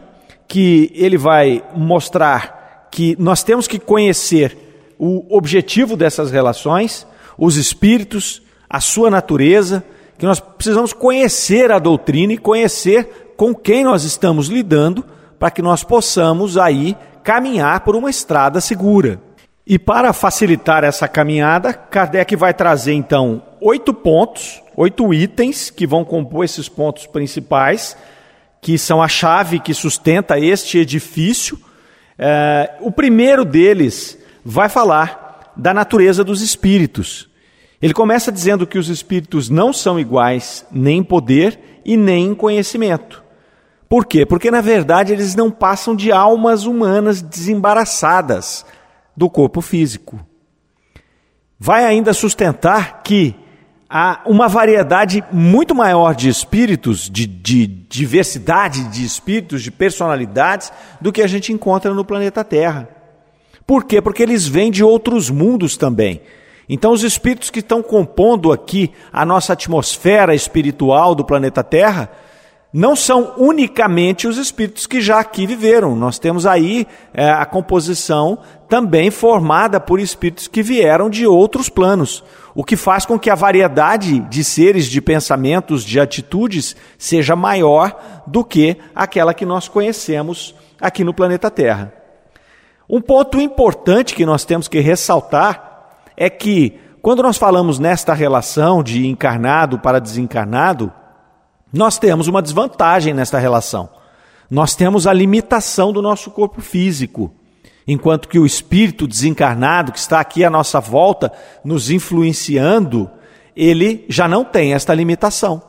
que 0.46 0.90
ele 0.94 1.16
vai 1.16 1.64
mostrar 1.74 2.88
que 2.90 3.16
nós 3.18 3.42
temos 3.42 3.66
que 3.66 3.78
conhecer 3.78 4.56
o 4.98 5.34
objetivo 5.34 5.96
dessas 5.96 6.30
relações, 6.30 7.06
os 7.38 7.56
espíritos, 7.56 8.42
a 8.68 8.80
sua 8.80 9.10
natureza, 9.10 9.82
que 10.20 10.26
nós 10.26 10.38
precisamos 10.38 10.92
conhecer 10.92 11.72
a 11.72 11.78
doutrina 11.78 12.34
e 12.34 12.38
conhecer 12.38 13.32
com 13.38 13.54
quem 13.54 13.84
nós 13.84 14.04
estamos 14.04 14.48
lidando 14.48 15.02
para 15.38 15.50
que 15.50 15.62
nós 15.62 15.82
possamos 15.82 16.58
aí 16.58 16.94
caminhar 17.24 17.80
por 17.80 17.96
uma 17.96 18.10
estrada 18.10 18.60
segura. 18.60 19.18
E 19.66 19.78
para 19.78 20.12
facilitar 20.12 20.84
essa 20.84 21.08
caminhada, 21.08 21.72
Kardec 21.72 22.36
vai 22.36 22.52
trazer 22.52 22.92
então 22.92 23.42
oito 23.62 23.94
pontos, 23.94 24.62
oito 24.76 25.14
itens 25.14 25.70
que 25.70 25.86
vão 25.86 26.04
compor 26.04 26.44
esses 26.44 26.68
pontos 26.68 27.06
principais, 27.06 27.96
que 28.60 28.76
são 28.76 29.02
a 29.02 29.08
chave 29.08 29.58
que 29.58 29.72
sustenta 29.72 30.38
este 30.38 30.76
edifício. 30.76 31.58
É, 32.18 32.74
o 32.80 32.92
primeiro 32.92 33.42
deles 33.42 34.18
vai 34.44 34.68
falar 34.68 35.50
da 35.56 35.72
natureza 35.72 36.22
dos 36.22 36.42
espíritos. 36.42 37.29
Ele 37.80 37.94
começa 37.94 38.30
dizendo 38.30 38.66
que 38.66 38.78
os 38.78 38.88
espíritos 38.88 39.48
não 39.48 39.72
são 39.72 39.98
iguais 39.98 40.66
nem 40.70 40.98
em 40.98 41.02
poder 41.02 41.80
e 41.84 41.96
nem 41.96 42.26
em 42.26 42.34
conhecimento. 42.34 43.22
Por 43.88 44.04
quê? 44.04 44.26
Porque 44.26 44.50
na 44.50 44.60
verdade 44.60 45.12
eles 45.12 45.34
não 45.34 45.50
passam 45.50 45.96
de 45.96 46.12
almas 46.12 46.64
humanas 46.64 47.22
desembaraçadas 47.22 48.64
do 49.16 49.28
corpo 49.28 49.60
físico. 49.60 50.20
Vai 51.58 51.84
ainda 51.84 52.12
sustentar 52.12 53.02
que 53.02 53.34
há 53.88 54.20
uma 54.24 54.46
variedade 54.46 55.24
muito 55.32 55.74
maior 55.74 56.14
de 56.14 56.28
espíritos, 56.28 57.10
de, 57.10 57.26
de 57.26 57.66
diversidade 57.66 58.84
de 58.84 59.04
espíritos, 59.04 59.62
de 59.62 59.70
personalidades, 59.70 60.72
do 61.00 61.10
que 61.10 61.22
a 61.22 61.26
gente 61.26 61.52
encontra 61.52 61.92
no 61.92 62.04
planeta 62.04 62.44
Terra. 62.44 62.88
Por 63.66 63.84
quê? 63.84 64.00
Porque 64.00 64.22
eles 64.22 64.46
vêm 64.46 64.70
de 64.70 64.84
outros 64.84 65.28
mundos 65.28 65.76
também. 65.76 66.20
Então, 66.72 66.92
os 66.92 67.02
espíritos 67.02 67.50
que 67.50 67.58
estão 67.58 67.82
compondo 67.82 68.52
aqui 68.52 68.92
a 69.12 69.26
nossa 69.26 69.54
atmosfera 69.54 70.36
espiritual 70.36 71.16
do 71.16 71.24
planeta 71.24 71.64
Terra 71.64 72.08
não 72.72 72.94
são 72.94 73.34
unicamente 73.36 74.28
os 74.28 74.38
espíritos 74.38 74.86
que 74.86 75.00
já 75.00 75.18
aqui 75.18 75.48
viveram. 75.48 75.96
Nós 75.96 76.20
temos 76.20 76.46
aí 76.46 76.86
é, 77.12 77.28
a 77.28 77.44
composição 77.44 78.38
também 78.68 79.10
formada 79.10 79.80
por 79.80 79.98
espíritos 79.98 80.46
que 80.46 80.62
vieram 80.62 81.10
de 81.10 81.26
outros 81.26 81.68
planos, 81.68 82.22
o 82.54 82.62
que 82.62 82.76
faz 82.76 83.04
com 83.04 83.18
que 83.18 83.28
a 83.28 83.34
variedade 83.34 84.20
de 84.20 84.44
seres, 84.44 84.86
de 84.86 85.00
pensamentos, 85.00 85.82
de 85.82 85.98
atitudes 85.98 86.76
seja 86.96 87.34
maior 87.34 88.22
do 88.28 88.44
que 88.44 88.76
aquela 88.94 89.34
que 89.34 89.44
nós 89.44 89.66
conhecemos 89.66 90.54
aqui 90.80 91.02
no 91.02 91.12
planeta 91.12 91.50
Terra. 91.50 91.92
Um 92.88 93.00
ponto 93.00 93.40
importante 93.40 94.14
que 94.14 94.24
nós 94.24 94.44
temos 94.44 94.68
que 94.68 94.78
ressaltar 94.78 95.69
é 96.20 96.28
que, 96.28 96.78
quando 97.00 97.22
nós 97.22 97.38
falamos 97.38 97.78
nesta 97.78 98.12
relação 98.12 98.82
de 98.82 99.06
encarnado 99.06 99.78
para 99.78 99.98
desencarnado, 99.98 100.92
nós 101.72 101.98
temos 101.98 102.28
uma 102.28 102.42
desvantagem 102.42 103.14
nesta 103.14 103.38
relação. 103.38 103.88
Nós 104.50 104.76
temos 104.76 105.06
a 105.06 105.14
limitação 105.14 105.94
do 105.94 106.02
nosso 106.02 106.30
corpo 106.30 106.60
físico, 106.60 107.32
enquanto 107.88 108.28
que 108.28 108.38
o 108.38 108.44
espírito 108.44 109.08
desencarnado 109.08 109.92
que 109.92 109.98
está 109.98 110.20
aqui 110.20 110.44
à 110.44 110.50
nossa 110.50 110.78
volta, 110.78 111.32
nos 111.64 111.90
influenciando, 111.90 113.10
ele 113.56 114.04
já 114.06 114.28
não 114.28 114.44
tem 114.44 114.74
esta 114.74 114.92
limitação. 114.92 115.62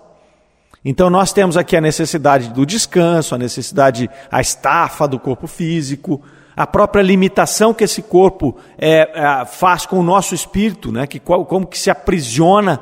Então 0.84 1.10
nós 1.10 1.32
temos 1.32 1.56
aqui 1.56 1.78
a 1.78 1.82
necessidade 1.82 2.50
do 2.50 2.66
descanso, 2.66 3.34
a 3.34 3.38
necessidade, 3.38 4.10
a 4.30 4.42
estafa 4.42 5.08
do 5.08 5.18
corpo 5.18 5.48
físico, 5.48 6.22
a 6.62 6.68
própria 6.68 7.02
limitação 7.02 7.74
que 7.74 7.84
esse 7.84 8.02
corpo 8.02 8.56
é, 8.78 9.10
é, 9.14 9.46
faz 9.46 9.86
com 9.86 10.00
o 10.00 10.04
nosso 10.04 10.36
espírito, 10.36 10.92
né? 10.92 11.08
que, 11.08 11.20
como 11.20 11.66
que 11.66 11.78
se 11.78 11.90
aprisiona, 11.90 12.80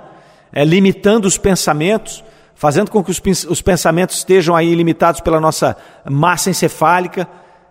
é, 0.51 0.65
limitando 0.65 1.27
os 1.27 1.37
pensamentos, 1.37 2.23
fazendo 2.53 2.91
com 2.91 3.01
que 3.01 3.09
os, 3.09 3.21
os, 3.45 3.61
pensamentos 3.61 4.17
estejam 4.17 4.55
aí 4.55 4.75
limitados 4.75 5.21
pela 5.21 5.39
nossa 5.39 5.77
massa 6.09 6.49
encefálica, 6.49 7.27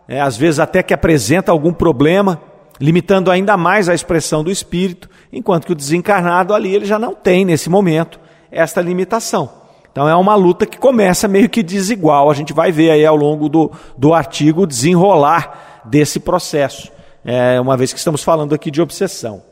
é, 0.09 0.21
às 0.21 0.37
vezes 0.37 0.59
até 0.59 0.83
que 0.83 0.95
apresenta 0.95 1.53
algum 1.53 1.75
problema, 1.75 2.41
limitando 2.81 3.31
ainda 3.31 3.57
mais 3.57 3.89
a 3.89 3.95
expressão 3.95 4.43
do 4.43 4.51
espírito, 4.51 5.11
enquanto 5.31 5.67
que 5.67 5.73
o 5.73 5.77
desencarnado 5.77 6.55
ali 6.55 6.75
ele 6.75 6.87
já 6.87 6.99
não 6.99 7.15
tem 7.15 7.45
nesse 7.45 7.69
momento 7.69 8.19
esta 8.51 8.81
limitação. 8.81 9.51
Então 9.93 10.09
é 10.09 10.15
uma 10.15 10.37
luta 10.37 10.65
que 10.65 10.79
começa 10.79 11.27
meio 11.27 11.51
que 11.51 11.63
desigual. 11.63 12.31
A 12.31 12.35
gente 12.35 12.53
vai 12.53 12.71
ver 12.71 12.93
aí 12.93 13.05
ao 13.05 13.17
longo 13.17 13.49
do, 13.49 13.71
do 13.97 14.15
artigo 14.15 14.67
desenrolar 14.67 15.68
desse 15.89 16.21
processo, 16.21 16.91
é, 17.25 17.61
uma 17.61 17.77
vez 17.77 17.93
que 17.93 17.99
estamos 17.99 18.23
falando 18.23 18.55
aqui 18.55 18.71
de 18.71 18.81
obsessão. 18.81 19.43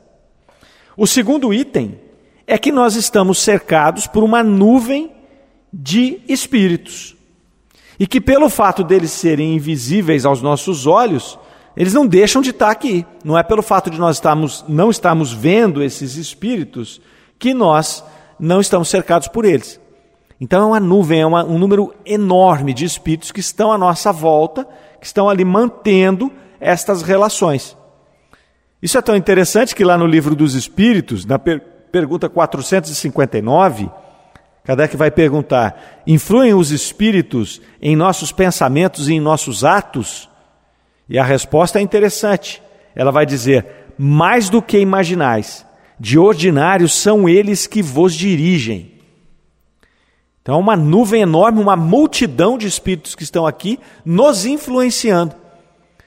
O 0.97 1.07
segundo 1.07 1.53
item 1.53 1.99
é 2.47 2.57
que 2.57 2.73
nós 2.73 2.95
estamos 2.95 3.39
cercados 3.39 4.07
por 4.07 4.23
uma 4.23 4.43
nuvem 4.43 5.13
de 5.73 6.21
espíritos. 6.29 7.17
E 7.99 8.07
que, 8.07 8.21
pelo 8.21 8.49
fato 8.49 8.85
deles 8.85 9.11
serem 9.11 9.55
invisíveis 9.55 10.25
aos 10.25 10.41
nossos 10.41 10.87
olhos, 10.87 11.39
eles 11.77 11.93
não 11.93 12.07
deixam 12.07 12.41
de 12.41 12.51
estar 12.51 12.71
aqui. 12.71 13.05
Não 13.25 13.37
é 13.37 13.43
pelo 13.43 13.63
fato 13.63 13.91
de 13.91 13.99
nós 13.99 14.17
estarmos, 14.17 14.65
não 14.69 14.91
estarmos 14.91 15.33
vendo 15.33 15.83
esses 15.83 16.17
espíritos 16.17 17.01
que 17.39 17.53
nós 17.53 18.05
não 18.39 18.61
estamos 18.61 18.89
cercados 18.89 19.29
por 19.29 19.45
eles. 19.45 19.81
Então 20.41 20.63
é 20.63 20.67
uma 20.67 20.81
nuvem, 20.81 21.21
é 21.21 21.27
uma, 21.27 21.45
um 21.45 21.59
número 21.59 21.95
enorme 22.05 22.75
de 22.75 22.85
espíritos 22.85 23.33
que 23.33 23.41
estão 23.41 23.73
à 23.73 23.79
nossa 23.79 24.13
volta 24.13 24.67
que 25.01 25.07
estão 25.07 25.29
ali 25.29 25.45
mantendo 25.45 26.33
estas 26.61 27.03
relações. 27.03 27.77
Isso 28.83 28.99
é 28.99 29.03
tão 29.03 29.17
interessante 29.17 29.75
que 29.75 29.85
lá 29.85 29.97
no 29.97 30.07
livro 30.07 30.35
dos 30.35 30.55
Espíritos, 30.55 31.25
na 31.25 31.39
per 31.39 31.61
pergunta 31.91 32.29
459, 32.29 33.89
Kardec 34.65 34.97
vai 34.97 35.11
perguntar: 35.11 36.03
influem 36.07 36.53
os 36.53 36.71
espíritos 36.73 37.61
em 37.81 37.95
nossos 37.95 38.33
pensamentos 38.33 39.09
e 39.09 39.15
em 39.15 39.21
nossos 39.21 39.65
atos? 39.65 40.29
E 41.09 41.19
a 41.19 41.25
resposta 41.25 41.79
é 41.79 41.83
interessante. 41.83 42.61
Ela 42.95 43.13
vai 43.13 43.25
dizer: 43.25 43.65
mais 43.97 44.51
do 44.51 44.61
que 44.61 44.79
imaginais, 44.79 45.65
de 45.99 46.19
ordinário 46.19 46.89
são 46.89 47.29
eles 47.29 47.67
que 47.67 47.81
vos 47.81 48.13
dirigem. 48.13 48.96
Então 50.47 50.55
é 50.55 50.59
uma 50.59 50.77
nuvem 50.77 51.23
enorme, 51.23 51.61
uma 51.61 51.75
multidão 51.75 52.57
de 52.57 52.69
espíritos 52.69 53.17
que 53.17 53.25
estão 53.25 53.45
aqui 53.45 53.81
nos 54.05 54.47
influenciando. 54.47 55.35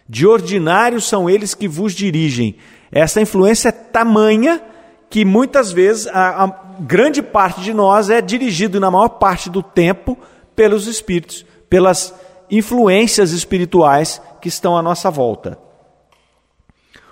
De 0.08 0.26
ordinário 0.26 1.02
são 1.02 1.30
eles 1.30 1.54
que 1.54 1.68
vos 1.68 1.92
dirigem. 1.92 2.56
Essa 2.90 3.20
influência 3.20 3.68
é 3.68 3.74
tamanha 3.74 4.62
que 5.10 5.26
muitas 5.26 5.74
vezes 5.74 6.08
a, 6.08 6.46
a 6.46 6.48
grande 6.80 7.22
parte 7.22 7.60
de 7.60 7.74
nós 7.74 8.10
é 8.10 8.22
dirigido 8.22 8.80
na 8.80 8.90
maior 8.90 9.10
parte 9.10 9.50
do 9.50 9.62
tempo 9.62 10.18
pelos 10.56 10.88
espíritos, 10.88 11.46
pelas 11.70 12.16
influências 12.50 13.34
espirituais 13.34 14.22
que 14.42 14.48
estão 14.48 14.78
à 14.78 14.82
nossa 14.82 15.12
volta. 15.12 15.60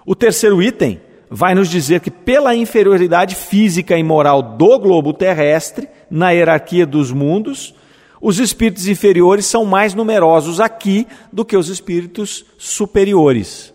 O 0.05 0.15
terceiro 0.15 0.63
item 0.63 1.01
vai 1.29 1.53
nos 1.53 1.69
dizer 1.69 1.99
que, 1.99 2.11
pela 2.11 2.55
inferioridade 2.55 3.35
física 3.35 3.97
e 3.97 4.03
moral 4.03 4.41
do 4.41 4.79
globo 4.79 5.13
terrestre, 5.13 5.87
na 6.09 6.31
hierarquia 6.31 6.85
dos 6.85 7.11
mundos, 7.11 7.75
os 8.21 8.39
espíritos 8.39 8.87
inferiores 8.87 9.45
são 9.45 9.65
mais 9.65 9.93
numerosos 9.93 10.59
aqui 10.59 11.07
do 11.31 11.45
que 11.45 11.55
os 11.55 11.69
espíritos 11.69 12.45
superiores. 12.57 13.73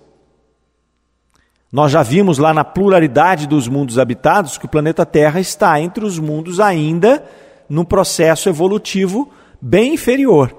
Nós 1.71 1.91
já 1.91 2.03
vimos 2.03 2.37
lá 2.39 2.53
na 2.53 2.65
pluralidade 2.65 3.47
dos 3.47 3.67
mundos 3.67 3.99
habitados 3.99 4.59
que 4.59 4.67
o 4.67 4.69
planeta 4.69 5.07
Terra 5.07 5.41
está 5.41 5.81
entre 5.81 6.05
os 6.05 6.19
mundos 6.19 6.61
ainda 6.61 7.25
num 7.69 7.85
processo 7.85 8.49
evolutivo 8.49 9.31
bem 9.61 9.95
inferior. 9.95 10.55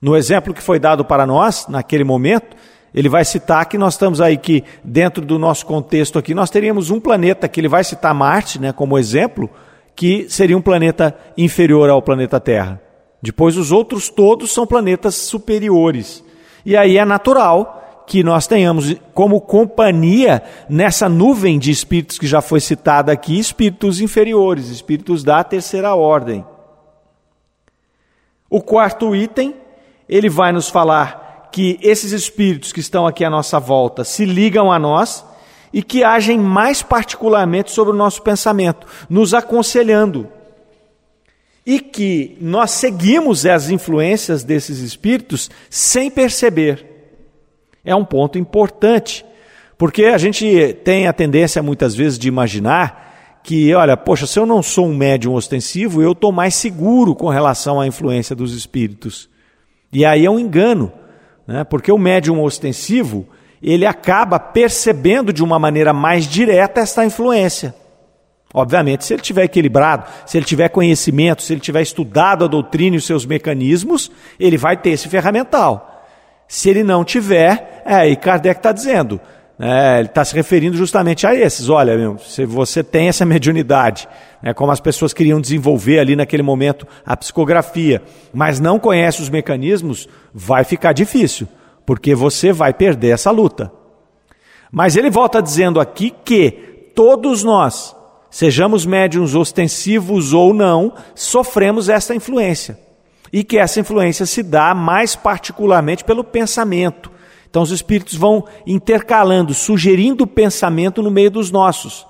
No 0.00 0.16
exemplo 0.16 0.52
que 0.52 0.62
foi 0.62 0.80
dado 0.80 1.04
para 1.04 1.26
nós, 1.26 1.68
naquele 1.68 2.02
momento, 2.02 2.56
ele 2.94 3.08
vai 3.08 3.24
citar 3.24 3.66
que 3.66 3.76
nós 3.76 3.94
estamos 3.94 4.20
aí 4.20 4.36
que, 4.36 4.64
dentro 4.82 5.24
do 5.24 5.38
nosso 5.38 5.66
contexto 5.66 6.18
aqui, 6.18 6.34
nós 6.34 6.50
teríamos 6.50 6.90
um 6.90 6.98
planeta 6.98 7.48
que 7.48 7.60
ele 7.60 7.68
vai 7.68 7.84
citar 7.84 8.14
Marte 8.14 8.60
né, 8.60 8.72
como 8.72 8.98
exemplo, 8.98 9.50
que 9.94 10.26
seria 10.28 10.56
um 10.56 10.62
planeta 10.62 11.16
inferior 11.36 11.90
ao 11.90 12.00
planeta 12.02 12.40
Terra. 12.40 12.80
Depois, 13.20 13.56
os 13.56 13.72
outros 13.72 14.08
todos 14.08 14.52
são 14.52 14.66
planetas 14.66 15.14
superiores. 15.14 16.22
E 16.64 16.76
aí 16.76 16.96
é 16.96 17.04
natural 17.04 18.04
que 18.06 18.22
nós 18.22 18.46
tenhamos 18.46 18.94
como 19.12 19.40
companhia 19.40 20.42
nessa 20.68 21.08
nuvem 21.08 21.58
de 21.58 21.70
espíritos 21.70 22.18
que 22.18 22.26
já 22.26 22.40
foi 22.40 22.60
citada 22.60 23.10
aqui, 23.10 23.38
espíritos 23.38 24.00
inferiores, 24.00 24.68
espíritos 24.68 25.24
da 25.24 25.42
terceira 25.42 25.94
ordem. 25.94 26.44
O 28.48 28.60
quarto 28.60 29.14
item, 29.14 29.56
ele 30.08 30.28
vai 30.28 30.52
nos 30.52 30.68
falar 30.68 31.25
que 31.56 31.78
esses 31.80 32.12
espíritos 32.12 32.70
que 32.70 32.80
estão 32.80 33.06
aqui 33.06 33.24
à 33.24 33.30
nossa 33.30 33.58
volta 33.58 34.04
se 34.04 34.26
ligam 34.26 34.70
a 34.70 34.78
nós 34.78 35.24
e 35.72 35.82
que 35.82 36.04
agem 36.04 36.38
mais 36.38 36.82
particularmente 36.82 37.70
sobre 37.70 37.94
o 37.94 37.96
nosso 37.96 38.20
pensamento, 38.20 38.86
nos 39.08 39.32
aconselhando. 39.32 40.28
E 41.64 41.80
que 41.80 42.36
nós 42.42 42.72
seguimos 42.72 43.46
as 43.46 43.70
influências 43.70 44.44
desses 44.44 44.80
espíritos 44.80 45.48
sem 45.70 46.10
perceber. 46.10 46.84
É 47.82 47.94
um 47.94 48.04
ponto 48.04 48.38
importante, 48.38 49.24
porque 49.78 50.04
a 50.04 50.18
gente 50.18 50.74
tem 50.84 51.06
a 51.06 51.12
tendência 51.14 51.62
muitas 51.62 51.94
vezes 51.94 52.18
de 52.18 52.28
imaginar 52.28 53.40
que, 53.42 53.72
olha, 53.72 53.96
poxa, 53.96 54.26
se 54.26 54.38
eu 54.38 54.44
não 54.44 54.62
sou 54.62 54.88
um 54.88 54.94
médium 54.94 55.32
ostensivo, 55.32 56.02
eu 56.02 56.12
estou 56.12 56.30
mais 56.30 56.54
seguro 56.54 57.14
com 57.14 57.30
relação 57.30 57.80
à 57.80 57.86
influência 57.86 58.36
dos 58.36 58.52
espíritos. 58.52 59.26
E 59.90 60.04
aí 60.04 60.26
é 60.26 60.30
um 60.30 60.38
engano 60.38 60.92
né? 61.46 61.64
porque 61.64 61.92
o 61.92 61.98
médium 61.98 62.42
ostensivo 62.42 63.26
ele 63.62 63.86
acaba 63.86 64.38
percebendo 64.38 65.32
de 65.32 65.42
uma 65.42 65.58
maneira 65.58 65.92
mais 65.92 66.26
direta 66.26 66.80
esta 66.80 67.04
influência. 67.04 67.74
Obviamente, 68.54 69.04
se 69.04 69.12
ele 69.12 69.22
tiver 69.22 69.44
equilibrado, 69.44 70.06
se 70.24 70.38
ele 70.38 70.46
tiver 70.46 70.68
conhecimento, 70.68 71.42
se 71.42 71.52
ele 71.52 71.60
tiver 71.60 71.82
estudado 71.82 72.44
a 72.44 72.48
doutrina 72.48 72.96
e 72.96 72.98
os 72.98 73.04
seus 73.04 73.26
mecanismos, 73.26 74.10
ele 74.38 74.56
vai 74.56 74.76
ter 74.76 74.90
esse 74.90 75.08
ferramental. 75.08 76.04
Se 76.48 76.70
ele 76.70 76.84
não 76.84 77.04
tiver, 77.04 77.82
é 77.84 77.94
aí 77.94 78.16
Kardec 78.16 78.58
está 78.58 78.72
dizendo, 78.72 79.20
é, 79.58 80.00
ele 80.00 80.08
está 80.08 80.22
se 80.22 80.34
referindo 80.34 80.76
justamente 80.76 81.26
a 81.26 81.34
esses. 81.34 81.68
Olha, 81.70 81.96
meu, 81.96 82.18
se 82.18 82.44
você 82.44 82.84
tem 82.84 83.08
essa 83.08 83.24
mediunidade, 83.24 84.06
né, 84.42 84.52
como 84.52 84.70
as 84.70 84.80
pessoas 84.80 85.14
queriam 85.14 85.40
desenvolver 85.40 85.98
ali 85.98 86.14
naquele 86.14 86.42
momento 86.42 86.86
a 87.04 87.16
psicografia, 87.16 88.02
mas 88.34 88.60
não 88.60 88.78
conhece 88.78 89.22
os 89.22 89.30
mecanismos, 89.30 90.08
vai 90.32 90.62
ficar 90.62 90.92
difícil, 90.92 91.48
porque 91.86 92.14
você 92.14 92.52
vai 92.52 92.74
perder 92.74 93.14
essa 93.14 93.30
luta. 93.30 93.72
Mas 94.70 94.94
ele 94.94 95.08
volta 95.08 95.40
dizendo 95.40 95.80
aqui 95.80 96.12
que 96.24 96.50
todos 96.94 97.42
nós, 97.42 97.96
sejamos 98.30 98.84
médiums 98.84 99.34
ostensivos 99.34 100.34
ou 100.34 100.52
não, 100.52 100.92
sofremos 101.14 101.88
essa 101.88 102.14
influência. 102.14 102.78
E 103.32 103.42
que 103.42 103.58
essa 103.58 103.80
influência 103.80 104.26
se 104.26 104.42
dá 104.42 104.74
mais 104.74 105.16
particularmente 105.16 106.04
pelo 106.04 106.22
pensamento 106.22 107.15
então 107.56 107.62
os 107.62 107.70
espíritos 107.70 108.14
vão 108.14 108.44
intercalando, 108.66 109.54
sugerindo 109.54 110.26
pensamento 110.26 111.02
no 111.02 111.10
meio 111.10 111.30
dos 111.30 111.50
nossos. 111.50 112.06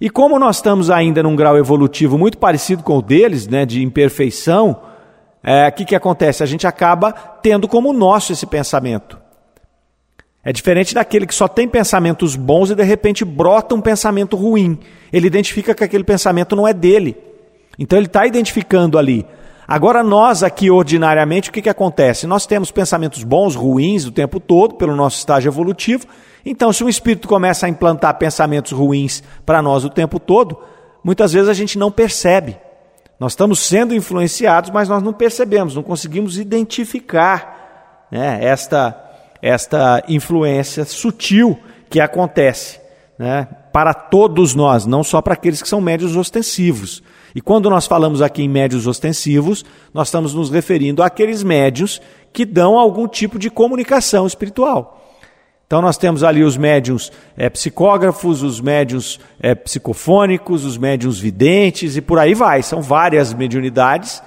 E 0.00 0.08
como 0.08 0.38
nós 0.38 0.58
estamos 0.58 0.90
ainda 0.90 1.24
num 1.24 1.34
grau 1.34 1.58
evolutivo 1.58 2.16
muito 2.16 2.38
parecido 2.38 2.84
com 2.84 2.98
o 2.98 3.02
deles, 3.02 3.48
né, 3.48 3.66
de 3.66 3.82
imperfeição, 3.82 4.70
o 4.70 4.78
é, 5.42 5.68
que, 5.72 5.84
que 5.84 5.96
acontece? 5.96 6.44
A 6.44 6.46
gente 6.46 6.68
acaba 6.68 7.10
tendo 7.10 7.66
como 7.66 7.92
nosso 7.92 8.32
esse 8.32 8.46
pensamento. 8.46 9.18
É 10.44 10.52
diferente 10.52 10.94
daquele 10.94 11.26
que 11.26 11.34
só 11.34 11.48
tem 11.48 11.66
pensamentos 11.66 12.36
bons 12.36 12.70
e 12.70 12.76
de 12.76 12.84
repente 12.84 13.24
brota 13.24 13.74
um 13.74 13.80
pensamento 13.80 14.36
ruim. 14.36 14.78
Ele 15.12 15.26
identifica 15.26 15.74
que 15.74 15.82
aquele 15.82 16.04
pensamento 16.04 16.54
não 16.54 16.68
é 16.68 16.72
dele. 16.72 17.16
Então 17.76 17.98
ele 17.98 18.06
está 18.06 18.24
identificando 18.24 18.96
ali. 18.96 19.26
Agora, 19.68 20.02
nós 20.02 20.42
aqui, 20.44 20.70
ordinariamente, 20.70 21.50
o 21.50 21.52
que, 21.52 21.62
que 21.62 21.68
acontece? 21.68 22.26
Nós 22.26 22.46
temos 22.46 22.70
pensamentos 22.70 23.24
bons, 23.24 23.56
ruins 23.56 24.04
o 24.06 24.12
tempo 24.12 24.38
todo, 24.38 24.76
pelo 24.76 24.94
nosso 24.94 25.18
estágio 25.18 25.48
evolutivo. 25.48 26.06
Então, 26.44 26.72
se 26.72 26.84
um 26.84 26.88
espírito 26.88 27.26
começa 27.26 27.66
a 27.66 27.68
implantar 27.68 28.16
pensamentos 28.16 28.70
ruins 28.70 29.24
para 29.44 29.60
nós 29.60 29.84
o 29.84 29.90
tempo 29.90 30.20
todo, 30.20 30.56
muitas 31.02 31.32
vezes 31.32 31.48
a 31.48 31.54
gente 31.54 31.76
não 31.76 31.90
percebe. 31.90 32.56
Nós 33.18 33.32
estamos 33.32 33.58
sendo 33.58 33.94
influenciados, 33.94 34.70
mas 34.70 34.88
nós 34.88 35.02
não 35.02 35.12
percebemos, 35.12 35.74
não 35.74 35.82
conseguimos 35.82 36.38
identificar 36.38 38.06
né, 38.10 38.38
esta, 38.42 38.96
esta 39.42 40.04
influência 40.06 40.84
sutil 40.84 41.58
que 41.90 41.98
acontece 41.98 42.78
né, 43.18 43.48
para 43.72 43.94
todos 43.94 44.54
nós, 44.54 44.86
não 44.86 45.02
só 45.02 45.20
para 45.20 45.34
aqueles 45.34 45.60
que 45.60 45.68
são 45.68 45.80
médios 45.80 46.14
ostensivos. 46.14 47.02
E 47.36 47.40
quando 47.42 47.68
nós 47.68 47.86
falamos 47.86 48.22
aqui 48.22 48.42
em 48.42 48.48
médios 48.48 48.86
ostensivos, 48.86 49.62
nós 49.92 50.08
estamos 50.08 50.32
nos 50.32 50.48
referindo 50.48 51.02
àqueles 51.02 51.42
médios 51.42 52.00
que 52.32 52.46
dão 52.46 52.78
algum 52.78 53.06
tipo 53.06 53.38
de 53.38 53.50
comunicação 53.50 54.26
espiritual. 54.26 55.04
Então 55.66 55.82
nós 55.82 55.98
temos 55.98 56.24
ali 56.24 56.42
os 56.42 56.56
médios 56.56 57.12
é, 57.36 57.50
psicógrafos, 57.50 58.42
os 58.42 58.58
médios 58.58 59.20
é, 59.38 59.54
psicofônicos, 59.54 60.64
os 60.64 60.78
médios 60.78 61.20
videntes 61.20 61.94
e 61.94 62.00
por 62.00 62.18
aí 62.18 62.32
vai. 62.32 62.62
São 62.62 62.80
várias 62.80 63.34
mediunidades. 63.34 64.22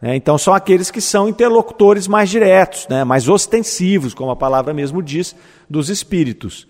Né? 0.00 0.16
Então 0.16 0.38
são 0.38 0.54
aqueles 0.54 0.90
que 0.90 1.02
são 1.02 1.28
interlocutores 1.28 2.08
mais 2.08 2.30
diretos, 2.30 2.88
né? 2.88 3.04
mais 3.04 3.28
ostensivos, 3.28 4.14
como 4.14 4.30
a 4.30 4.36
palavra 4.36 4.72
mesmo 4.72 5.02
diz, 5.02 5.36
dos 5.68 5.90
espíritos. 5.90 6.66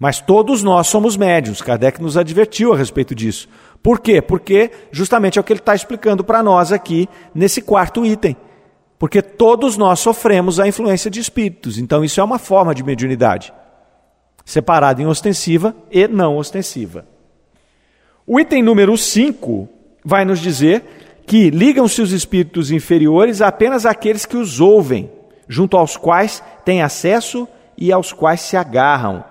Mas 0.00 0.20
todos 0.20 0.62
nós 0.62 0.86
somos 0.86 1.16
médios. 1.16 1.60
Kardec 1.60 2.00
nos 2.00 2.16
advertiu 2.16 2.72
a 2.72 2.76
respeito 2.76 3.14
disso. 3.14 3.48
Por 3.82 4.00
quê? 4.00 4.20
Porque 4.20 4.70
justamente 4.90 5.38
é 5.38 5.40
o 5.40 5.44
que 5.44 5.52
ele 5.52 5.60
está 5.60 5.74
explicando 5.74 6.24
para 6.24 6.42
nós 6.42 6.72
aqui 6.72 7.08
nesse 7.34 7.62
quarto 7.62 8.04
item. 8.04 8.36
Porque 8.98 9.22
todos 9.22 9.76
nós 9.76 10.00
sofremos 10.00 10.58
a 10.58 10.66
influência 10.66 11.10
de 11.10 11.20
espíritos. 11.20 11.78
Então 11.78 12.04
isso 12.04 12.20
é 12.20 12.24
uma 12.24 12.38
forma 12.38 12.74
de 12.74 12.82
mediunidade. 12.82 13.52
Separada 14.44 15.00
em 15.00 15.06
ostensiva 15.06 15.74
e 15.90 16.08
não 16.08 16.36
ostensiva. 16.36 17.06
O 18.26 18.40
item 18.40 18.62
número 18.62 18.96
5 18.96 19.68
vai 20.04 20.24
nos 20.24 20.40
dizer 20.40 20.84
que 21.26 21.50
ligam-se 21.50 22.00
os 22.02 22.12
espíritos 22.12 22.70
inferiores 22.70 23.40
apenas 23.40 23.86
àqueles 23.86 24.24
que 24.24 24.36
os 24.36 24.60
ouvem, 24.60 25.10
junto 25.46 25.76
aos 25.76 25.96
quais 25.96 26.42
têm 26.64 26.82
acesso 26.82 27.46
e 27.76 27.92
aos 27.92 28.12
quais 28.12 28.40
se 28.40 28.56
agarram 28.56 29.22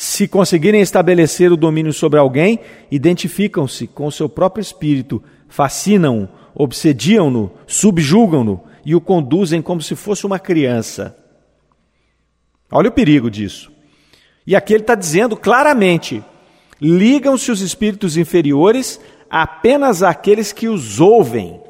se 0.00 0.26
conseguirem 0.26 0.80
estabelecer 0.80 1.52
o 1.52 1.58
domínio 1.58 1.92
sobre 1.92 2.18
alguém, 2.18 2.60
identificam-se 2.90 3.86
com 3.86 4.06
o 4.06 4.10
seu 4.10 4.30
próprio 4.30 4.62
espírito, 4.62 5.22
fascinam-o, 5.46 6.26
obsediam-no, 6.54 7.52
subjugam-no 7.66 8.64
e 8.82 8.94
o 8.94 9.00
conduzem 9.02 9.60
como 9.60 9.82
se 9.82 9.94
fosse 9.94 10.24
uma 10.24 10.38
criança. 10.38 11.14
Olha 12.72 12.88
o 12.88 12.92
perigo 12.92 13.30
disso. 13.30 13.70
E 14.46 14.56
aqui 14.56 14.72
ele 14.72 14.84
está 14.84 14.94
dizendo 14.94 15.36
claramente: 15.36 16.24
ligam-se 16.80 17.52
os 17.52 17.60
espíritos 17.60 18.16
inferiores 18.16 18.98
apenas 19.28 20.02
àqueles 20.02 20.50
que 20.50 20.66
os 20.66 20.98
ouvem. 20.98 21.60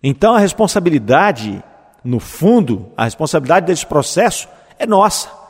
Então 0.00 0.32
a 0.32 0.38
responsabilidade, 0.38 1.60
no 2.04 2.20
fundo, 2.20 2.92
a 2.96 3.02
responsabilidade 3.02 3.66
desse 3.66 3.84
processo 3.84 4.48
é 4.78 4.86
nossa. 4.86 5.42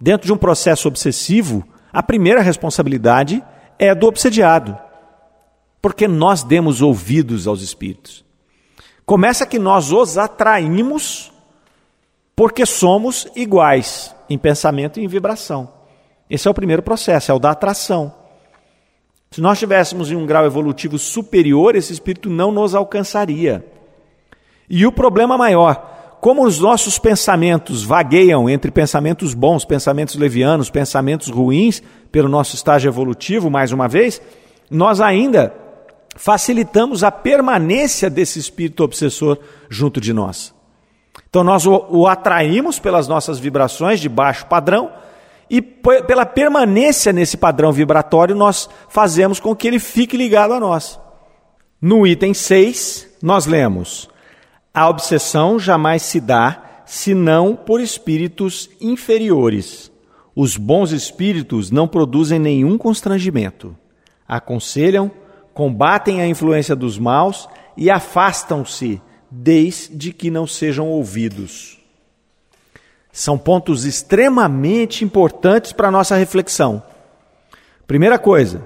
Dentro 0.00 0.26
de 0.26 0.32
um 0.32 0.36
processo 0.36 0.88
obsessivo, 0.88 1.66
a 1.92 2.02
primeira 2.02 2.42
responsabilidade 2.42 3.42
é 3.78 3.94
do 3.94 4.06
obsediado. 4.06 4.78
porque 5.86 6.08
nós 6.08 6.42
demos 6.42 6.82
ouvidos 6.82 7.46
aos 7.46 7.62
espíritos. 7.62 8.24
Começa 9.04 9.46
que 9.46 9.56
nós 9.56 9.92
os 9.92 10.18
atraímos 10.18 11.32
porque 12.34 12.66
somos 12.66 13.28
iguais 13.36 14.12
em 14.28 14.36
pensamento 14.36 14.98
e 14.98 15.04
em 15.04 15.06
vibração. 15.06 15.72
Esse 16.28 16.48
é 16.48 16.50
o 16.50 16.54
primeiro 16.54 16.82
processo, 16.82 17.30
é 17.30 17.34
o 17.34 17.38
da 17.38 17.52
atração. 17.52 18.12
Se 19.30 19.40
nós 19.40 19.58
estivéssemos 19.58 20.10
em 20.10 20.16
um 20.16 20.26
grau 20.26 20.44
evolutivo 20.44 20.98
superior, 20.98 21.76
esse 21.76 21.92
espírito 21.92 22.28
não 22.28 22.50
nos 22.50 22.74
alcançaria. 22.74 23.64
E 24.68 24.84
o 24.86 24.90
problema 24.90 25.38
maior, 25.38 25.95
como 26.20 26.44
os 26.44 26.58
nossos 26.58 26.98
pensamentos 26.98 27.82
vagueiam 27.82 28.48
entre 28.48 28.70
pensamentos 28.70 29.34
bons, 29.34 29.64
pensamentos 29.64 30.16
levianos, 30.16 30.70
pensamentos 30.70 31.28
ruins, 31.28 31.82
pelo 32.10 32.28
nosso 32.28 32.54
estágio 32.54 32.88
evolutivo, 32.88 33.50
mais 33.50 33.72
uma 33.72 33.86
vez, 33.86 34.20
nós 34.70 35.00
ainda 35.00 35.54
facilitamos 36.16 37.04
a 37.04 37.10
permanência 37.10 38.08
desse 38.08 38.38
espírito 38.38 38.82
obsessor 38.82 39.38
junto 39.68 40.00
de 40.00 40.12
nós. 40.12 40.54
Então 41.28 41.44
nós 41.44 41.66
o, 41.66 41.86
o 41.90 42.06
atraímos 42.06 42.78
pelas 42.78 43.06
nossas 43.06 43.38
vibrações 43.38 44.00
de 44.00 44.08
baixo 44.08 44.46
padrão 44.46 44.90
e 45.48 45.60
pela 45.60 46.26
permanência 46.26 47.12
nesse 47.12 47.36
padrão 47.36 47.70
vibratório 47.70 48.34
nós 48.34 48.68
fazemos 48.88 49.38
com 49.38 49.54
que 49.54 49.68
ele 49.68 49.78
fique 49.78 50.16
ligado 50.16 50.54
a 50.54 50.60
nós. 50.60 50.98
No 51.80 52.06
item 52.06 52.32
6, 52.32 53.18
nós 53.22 53.46
lemos: 53.46 54.08
A 54.76 54.90
obsessão 54.90 55.58
jamais 55.58 56.02
se 56.02 56.20
dá 56.20 56.82
senão 56.84 57.56
por 57.56 57.80
espíritos 57.80 58.68
inferiores. 58.78 59.90
Os 60.34 60.58
bons 60.58 60.92
espíritos 60.92 61.70
não 61.70 61.88
produzem 61.88 62.38
nenhum 62.38 62.76
constrangimento. 62.76 63.74
Aconselham, 64.28 65.10
combatem 65.54 66.20
a 66.20 66.28
influência 66.28 66.76
dos 66.76 66.98
maus 66.98 67.48
e 67.74 67.88
afastam-se 67.90 69.00
desde 69.30 70.12
que 70.12 70.30
não 70.30 70.46
sejam 70.46 70.88
ouvidos. 70.88 71.78
São 73.10 73.38
pontos 73.38 73.86
extremamente 73.86 75.02
importantes 75.02 75.72
para 75.72 75.88
a 75.88 75.90
nossa 75.90 76.16
reflexão. 76.16 76.82
Primeira 77.86 78.18
coisa, 78.18 78.62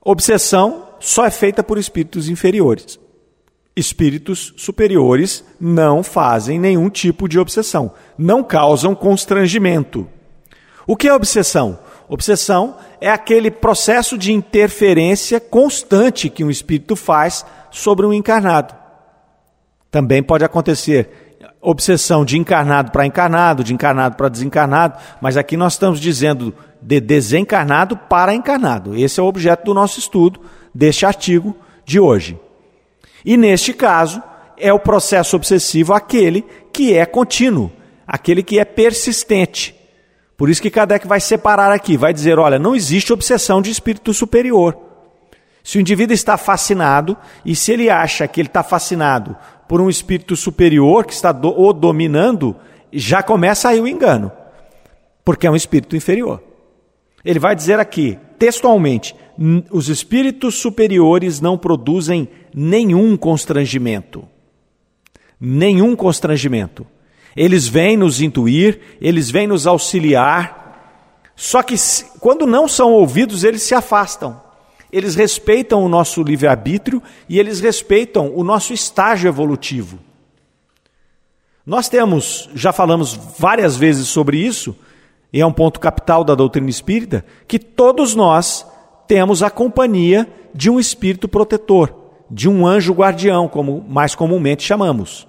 obsessão 0.00 0.88
só 0.98 1.26
é 1.26 1.30
feita 1.30 1.62
por 1.62 1.76
espíritos 1.76 2.26
inferiores. 2.26 2.98
Espíritos 3.74 4.52
superiores 4.56 5.44
não 5.60 6.02
fazem 6.02 6.58
nenhum 6.58 6.90
tipo 6.90 7.28
de 7.28 7.38
obsessão, 7.38 7.92
não 8.18 8.42
causam 8.42 8.94
constrangimento. 8.94 10.08
O 10.86 10.96
que 10.96 11.06
é 11.08 11.14
obsessão? 11.14 11.78
Obsessão 12.08 12.76
é 13.00 13.08
aquele 13.08 13.50
processo 13.50 14.18
de 14.18 14.32
interferência 14.32 15.38
constante 15.38 16.28
que 16.28 16.42
um 16.42 16.50
espírito 16.50 16.96
faz 16.96 17.46
sobre 17.70 18.04
um 18.04 18.12
encarnado. 18.12 18.74
Também 19.90 20.20
pode 20.20 20.44
acontecer 20.44 21.36
obsessão 21.60 22.24
de 22.24 22.38
encarnado 22.38 22.90
para 22.90 23.06
encarnado, 23.06 23.62
de 23.62 23.72
encarnado 23.72 24.16
para 24.16 24.28
desencarnado, 24.28 24.98
mas 25.20 25.36
aqui 25.36 25.56
nós 25.56 25.74
estamos 25.74 26.00
dizendo 26.00 26.54
de 26.80 27.00
desencarnado 27.00 27.96
para 27.96 28.34
encarnado. 28.34 28.96
Esse 28.96 29.20
é 29.20 29.22
o 29.22 29.26
objeto 29.26 29.64
do 29.66 29.74
nosso 29.74 29.98
estudo, 29.98 30.40
deste 30.74 31.04
artigo 31.04 31.54
de 31.84 32.00
hoje. 32.00 32.38
E 33.24 33.36
neste 33.36 33.72
caso, 33.72 34.22
é 34.56 34.72
o 34.72 34.78
processo 34.78 35.36
obsessivo 35.36 35.94
aquele 35.94 36.44
que 36.72 36.94
é 36.94 37.04
contínuo, 37.06 37.70
aquele 38.06 38.42
que 38.42 38.58
é 38.58 38.64
persistente. 38.64 39.74
Por 40.36 40.48
isso 40.48 40.62
que 40.62 40.70
Kardec 40.70 41.06
vai 41.06 41.20
separar 41.20 41.72
aqui, 41.72 41.96
vai 41.96 42.12
dizer: 42.12 42.38
olha, 42.38 42.58
não 42.58 42.74
existe 42.74 43.12
obsessão 43.12 43.60
de 43.60 43.70
espírito 43.70 44.14
superior. 44.14 44.76
Se 45.62 45.76
o 45.76 45.80
indivíduo 45.80 46.14
está 46.14 46.36
fascinado 46.36 47.16
e 47.44 47.54
se 47.54 47.72
ele 47.72 47.90
acha 47.90 48.26
que 48.26 48.40
ele 48.40 48.48
está 48.48 48.62
fascinado 48.62 49.36
por 49.68 49.80
um 49.80 49.90
espírito 49.90 50.34
superior 50.34 51.04
que 51.04 51.12
está 51.12 51.30
o 51.30 51.72
dominando, 51.72 52.56
já 52.92 53.22
começa 53.22 53.68
aí 53.68 53.80
o 53.80 53.86
engano, 53.86 54.32
porque 55.24 55.46
é 55.46 55.50
um 55.50 55.56
espírito 55.56 55.94
inferior. 55.94 56.42
Ele 57.24 57.38
vai 57.38 57.54
dizer 57.54 57.78
aqui, 57.78 58.18
textualmente: 58.38 59.14
os 59.70 59.88
espíritos 59.88 60.56
superiores 60.56 61.40
não 61.40 61.56
produzem 61.56 62.28
nenhum 62.54 63.16
constrangimento. 63.16 64.28
Nenhum 65.40 65.96
constrangimento. 65.96 66.86
Eles 67.34 67.66
vêm 67.66 67.96
nos 67.96 68.20
intuir, 68.20 68.80
eles 69.00 69.30
vêm 69.30 69.46
nos 69.46 69.66
auxiliar. 69.66 71.32
Só 71.34 71.62
que 71.62 71.74
quando 72.18 72.46
não 72.46 72.68
são 72.68 72.92
ouvidos, 72.92 73.42
eles 73.42 73.62
se 73.62 73.74
afastam. 73.74 74.38
Eles 74.92 75.14
respeitam 75.14 75.82
o 75.82 75.88
nosso 75.88 76.22
livre-arbítrio 76.22 77.02
e 77.26 77.38
eles 77.38 77.60
respeitam 77.60 78.30
o 78.34 78.44
nosso 78.44 78.74
estágio 78.74 79.28
evolutivo. 79.28 79.98
Nós 81.64 81.88
temos, 81.88 82.50
já 82.54 82.72
falamos 82.72 83.18
várias 83.38 83.76
vezes 83.76 84.08
sobre 84.08 84.38
isso, 84.38 84.76
e 85.32 85.40
é 85.40 85.46
um 85.46 85.52
ponto 85.52 85.80
capital 85.80 86.24
da 86.24 86.34
doutrina 86.34 86.68
espírita, 86.68 87.24
que 87.46 87.58
todos 87.58 88.14
nós 88.14 88.66
temos 89.10 89.42
a 89.42 89.50
companhia 89.50 90.24
de 90.54 90.70
um 90.70 90.78
espírito 90.78 91.26
protetor, 91.26 91.92
de 92.30 92.48
um 92.48 92.64
anjo 92.64 92.92
guardião, 92.92 93.48
como 93.48 93.84
mais 93.88 94.14
comumente 94.14 94.62
chamamos. 94.62 95.26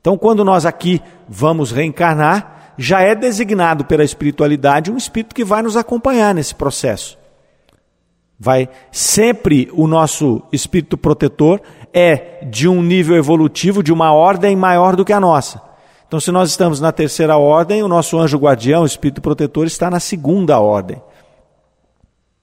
Então, 0.00 0.16
quando 0.16 0.42
nós 0.42 0.64
aqui 0.64 1.02
vamos 1.28 1.70
reencarnar, 1.70 2.72
já 2.78 3.02
é 3.02 3.14
designado 3.14 3.84
pela 3.84 4.02
espiritualidade 4.02 4.90
um 4.90 4.96
espírito 4.96 5.34
que 5.34 5.44
vai 5.44 5.60
nos 5.60 5.76
acompanhar 5.76 6.34
nesse 6.34 6.54
processo. 6.54 7.18
Vai 8.38 8.70
sempre 8.90 9.68
o 9.74 9.86
nosso 9.86 10.40
espírito 10.50 10.96
protetor 10.96 11.60
é 11.92 12.42
de 12.48 12.66
um 12.66 12.82
nível 12.82 13.16
evolutivo, 13.16 13.82
de 13.82 13.92
uma 13.92 14.14
ordem 14.14 14.56
maior 14.56 14.96
do 14.96 15.04
que 15.04 15.12
a 15.12 15.20
nossa. 15.20 15.60
Então, 16.08 16.18
se 16.18 16.32
nós 16.32 16.48
estamos 16.48 16.80
na 16.80 16.90
terceira 16.90 17.36
ordem, 17.36 17.82
o 17.82 17.88
nosso 17.88 18.18
anjo 18.18 18.38
guardião, 18.38 18.84
o 18.84 18.86
espírito 18.86 19.20
protetor, 19.20 19.66
está 19.66 19.90
na 19.90 20.00
segunda 20.00 20.58
ordem. 20.58 21.02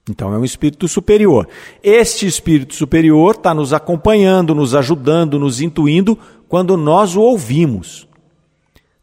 Então, 0.08 0.32
é 0.32 0.38
um 0.38 0.44
espírito 0.44 0.88
superior. 0.88 1.48
Este 1.82 2.26
espírito 2.26 2.74
superior 2.74 3.34
está 3.34 3.52
nos 3.52 3.72
acompanhando, 3.72 4.54
nos 4.54 4.74
ajudando, 4.74 5.38
nos 5.38 5.60
intuindo 5.60 6.18
quando 6.48 6.76
nós 6.76 7.14
o 7.14 7.20
ouvimos. 7.20 8.08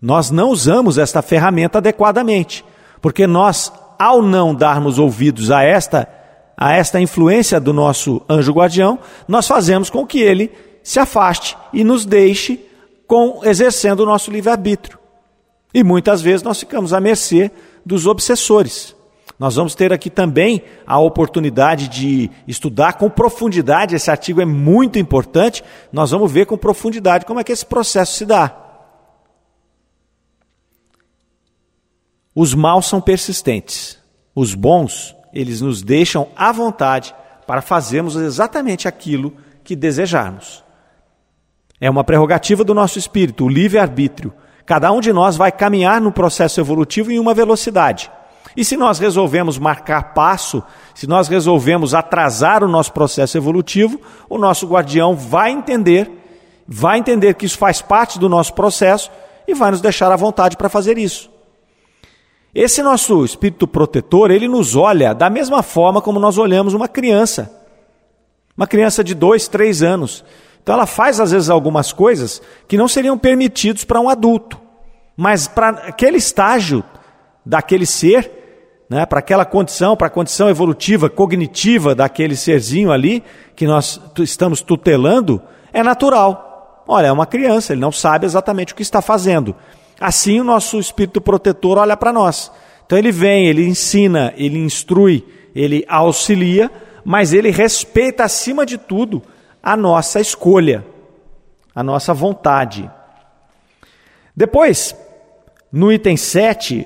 Nós 0.02 0.32
não 0.32 0.50
usamos 0.50 0.98
esta 0.98 1.22
ferramenta 1.22 1.78
adequadamente, 1.78 2.66
porque 3.02 3.26
nós, 3.28 3.72
ao 3.98 4.22
não 4.22 4.54
darmos 4.54 5.00
ouvidos 5.00 5.52
a 5.52 5.64
esta, 5.64 6.08
a 6.58 6.74
esta 6.74 7.00
influência 7.00 7.60
do 7.60 7.74
nosso 7.74 8.22
anjo 8.30 8.54
guardião, 8.54 9.00
nós 9.28 9.48
fazemos 9.48 9.90
com 9.90 10.06
que 10.06 10.20
ele 10.20 10.52
se 10.84 11.00
afaste 11.00 11.58
e 11.74 11.84
nos 11.84 12.06
deixe 12.06 12.64
com 13.08 13.42
exercendo 13.44 14.02
o 14.02 14.06
nosso 14.06 14.32
livre-arbítrio. 14.32 15.00
E 15.74 15.84
muitas 15.84 16.22
vezes 16.22 16.44
nós 16.44 16.60
ficamos 16.60 16.94
à 16.94 17.02
mercê 17.02 17.52
dos 17.86 18.08
obsessores. 18.08 18.95
Nós 19.38 19.56
vamos 19.56 19.76
ter 19.76 19.92
aqui 19.92 20.10
também 20.10 20.64
a 20.88 20.98
oportunidade 20.98 21.90
de 21.90 22.30
estudar 22.48 22.94
com 22.94 23.10
profundidade, 23.10 23.96
esse 23.96 24.10
artigo 24.10 24.42
é 24.42 24.46
muito 24.46 24.98
importante, 24.98 25.64
nós 25.92 26.12
vamos 26.12 26.32
ver 26.32 26.46
com 26.46 26.58
profundidade 26.58 27.26
como 27.26 27.40
é 27.40 27.44
que 27.44 27.52
esse 27.52 27.66
processo 27.66 28.14
se 28.14 28.26
dá. 28.26 28.56
Os 32.34 32.54
maus 32.54 32.88
são 32.88 33.02
persistentes, 33.02 33.98
os 34.34 34.56
bons, 34.56 35.16
eles 35.34 35.60
nos 35.60 35.82
deixam 35.82 36.30
à 36.36 36.52
vontade 36.52 37.14
para 37.46 37.62
fazermos 37.62 38.16
exatamente 38.16 38.88
aquilo 38.88 39.34
que 39.64 39.76
desejarmos. 39.76 40.64
É 41.80 41.90
uma 41.90 42.04
prerrogativa 42.04 42.64
do 42.64 42.74
nosso 42.74 42.98
espírito, 42.98 43.46
o 43.46 43.50
livre-arbítrio. 43.50 44.34
Cada 44.66 44.92
um 44.92 45.02
de 45.02 45.12
nós 45.12 45.36
vai 45.36 45.52
caminhar 45.52 46.00
no 46.00 46.12
processo 46.12 46.60
evolutivo 46.60 47.12
em 47.12 47.20
uma 47.20 47.34
velocidade. 47.34 48.10
E 48.56 48.64
se 48.64 48.78
nós 48.78 49.00
resolvemos 49.00 49.58
marcar 49.58 50.14
passo, 50.14 50.64
se 50.94 51.08
nós 51.08 51.28
resolvemos 51.28 51.94
atrasar 51.94 52.64
o 52.64 52.68
nosso 52.68 52.94
processo 52.94 53.38
evolutivo, 53.38 54.00
o 54.30 54.38
nosso 54.38 54.66
guardião 54.66 55.16
vai 55.16 55.52
entender, 55.52 56.10
vai 56.68 56.98
entender 56.98 57.34
que 57.34 57.46
isso 57.46 57.58
faz 57.58 57.82
parte 57.82 58.18
do 58.18 58.30
nosso 58.30 58.54
processo 58.54 59.12
e 59.48 59.54
vai 59.54 59.72
nos 59.72 59.82
deixar 59.82 60.12
à 60.12 60.16
vontade 60.16 60.56
para 60.56 60.70
fazer 60.70 60.98
isso. 60.98 61.30
Esse 62.54 62.82
nosso 62.82 63.26
espírito 63.26 63.68
protetor, 63.68 64.32
ele 64.32 64.48
nos 64.48 64.78
olha 64.78 65.14
da 65.14 65.30
mesma 65.30 65.62
forma 65.62 66.02
como 66.02 66.22
nós 66.22 66.38
olhamos 66.38 66.74
uma 66.74 66.88
criança. 66.88 67.52
Uma 68.56 68.66
criança 68.66 69.04
de 69.04 69.14
dois, 69.14 69.50
três 69.50 69.84
anos. 69.84 70.24
Então 70.64 70.76
ela 70.76 70.86
faz 70.86 71.20
às 71.20 71.32
vezes 71.32 71.50
algumas 71.50 71.92
coisas 71.92 72.42
que 72.66 72.78
não 72.78 72.88
seriam 72.88 73.18
permitidos 73.18 73.84
para 73.84 74.00
um 74.00 74.08
adulto. 74.08 74.58
Mas 75.18 75.50
para 75.50 75.70
aquele 75.70 76.18
estágio 76.18 76.82
daquele 77.46 77.86
ser, 77.86 78.45
né, 78.90 79.06
para 79.06 79.20
aquela 79.20 79.46
condição, 79.46 79.96
para 79.96 80.08
a 80.08 80.12
condição 80.12 80.50
evolutiva, 80.50 81.10
cognitiva 81.10 81.96
daquele 81.96 82.36
serzinho 82.36 82.92
ali, 82.92 83.24
que 83.56 83.66
nós 83.66 84.00
estamos 84.20 84.62
tutelando, 84.62 85.42
é 85.74 85.82
natural. 85.82 86.84
Olha, 86.88 87.08
é 87.08 87.12
uma 87.12 87.26
criança, 87.26 87.74
ele 87.74 87.82
não 87.82 87.92
sabe 87.92 88.26
exatamente 88.26 88.74
o 88.74 88.76
que 88.76 88.84
está 88.84 89.02
fazendo. 89.02 89.56
Assim, 90.00 90.40
o 90.40 90.44
nosso 90.44 90.80
espírito 90.80 91.20
protetor 91.20 91.78
olha 91.78 91.98
para 91.98 92.14
nós. 92.14 92.52
Então, 92.86 92.98
ele 92.98 93.12
vem, 93.12 93.48
ele 93.48 93.66
ensina, 93.66 94.34
ele 94.38 94.60
instrui, 94.60 95.26
ele 95.56 95.84
auxilia, 95.88 96.70
mas 97.04 97.34
ele 97.34 97.50
respeita 97.50 98.24
acima 98.24 98.66
de 98.66 98.78
tudo 98.78 99.22
a 99.64 99.76
nossa 99.76 100.20
escolha, 100.20 100.86
a 101.74 101.82
nossa 101.82 102.14
vontade. 102.14 102.90
Depois, 104.36 104.96
no 105.72 105.92
item 105.92 106.16
7, 106.16 106.86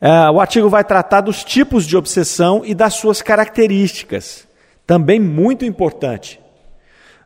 uh, 0.00 0.32
o 0.32 0.40
artigo 0.40 0.68
vai 0.68 0.84
tratar 0.84 1.20
dos 1.20 1.44
tipos 1.44 1.86
de 1.86 1.96
obsessão 1.96 2.62
e 2.64 2.74
das 2.74 2.94
suas 2.94 3.22
características. 3.22 4.46
Também 4.86 5.18
muito 5.18 5.64
importante. 5.64 6.40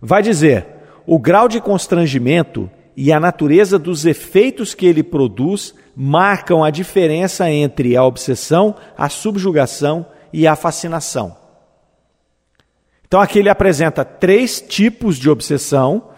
Vai 0.01 0.23
dizer: 0.23 0.67
o 1.07 1.19
grau 1.19 1.49
de 1.49 1.61
constrangimento 1.61 2.71
e 2.97 3.13
a 3.13 3.21
natureza 3.21 3.79
dos 3.79 4.05
efeitos 4.05 4.75
que 4.75 4.87
ele 4.87 5.03
produz 5.03 5.75
marcam 5.95 6.63
a 6.63 6.71
diferença 6.71 7.51
entre 7.51 7.97
a 7.97 8.05
obsessão, 8.05 8.75
a 8.97 9.09
subjugação 9.09 10.07
e 10.33 10.47
a 10.47 10.55
fascinação. 10.55 11.37
Então 13.07 13.21
aqui 13.21 13.39
ele 13.39 13.49
apresenta 13.49 14.05
três 14.05 14.61
tipos 14.61 15.17
de 15.17 15.31
obsessão. 15.31 16.11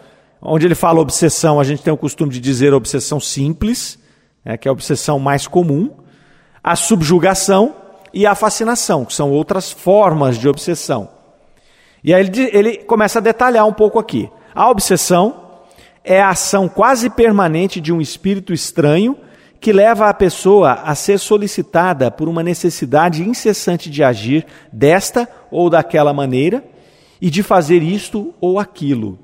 Onde 0.43 0.67
ele 0.67 0.75
fala 0.75 1.01
obsessão, 1.01 1.61
a 1.61 1.65
gente 1.65 1.83
tem 1.83 1.93
o 1.93 1.97
costume 1.99 2.33
de 2.33 2.41
dizer 2.41 2.73
obsessão 2.73 3.21
simples, 3.21 3.99
né, 4.45 4.57
que 4.57 4.67
é 4.67 4.71
a 4.71 4.73
obsessão 4.73 5.19
mais 5.19 5.47
comum, 5.47 5.91
a 6.63 6.77
subjugação 6.77 7.75
e 8.13 8.27
a 8.27 8.35
fascinação, 8.35 9.05
que 9.05 9.15
são 9.15 9.31
outras 9.31 9.71
formas 9.71 10.37
de 10.37 10.49
obsessão. 10.49 11.09
E 12.03 12.13
aí 12.15 12.27
ele, 12.27 12.51
ele 12.53 12.77
começa 12.79 13.19
a 13.19 13.23
detalhar 13.23 13.67
um 13.67 13.73
pouco 13.73 13.99
aqui. 13.99 14.31
A 14.55 14.69
obsessão 14.69 15.49
é 16.03 16.21
a 16.21 16.31
ação 16.31 16.69
quase 16.69 17.11
permanente 17.11 17.81
de 17.81 17.93
um 17.93 18.01
espírito 18.01 18.53
estranho 18.53 19.17
que 19.61 19.73
leva 19.73 20.09
a 20.09 20.15
pessoa 20.15 20.73
a 20.73 20.95
ser 20.95 21.19
solicitada 21.19 22.11
por 22.11 22.29
uma 22.29 22.43
necessidade 22.43 23.23
incessante 23.23 23.91
de 23.91 24.03
agir 24.03 24.47
desta 24.73 25.29
ou 25.51 25.69
daquela 25.69 26.15
maneira 26.15 26.65
e 27.21 27.29
de 27.29 27.43
fazer 27.43 27.83
isto 27.83 28.35
ou 28.41 28.59
aquilo. 28.59 29.19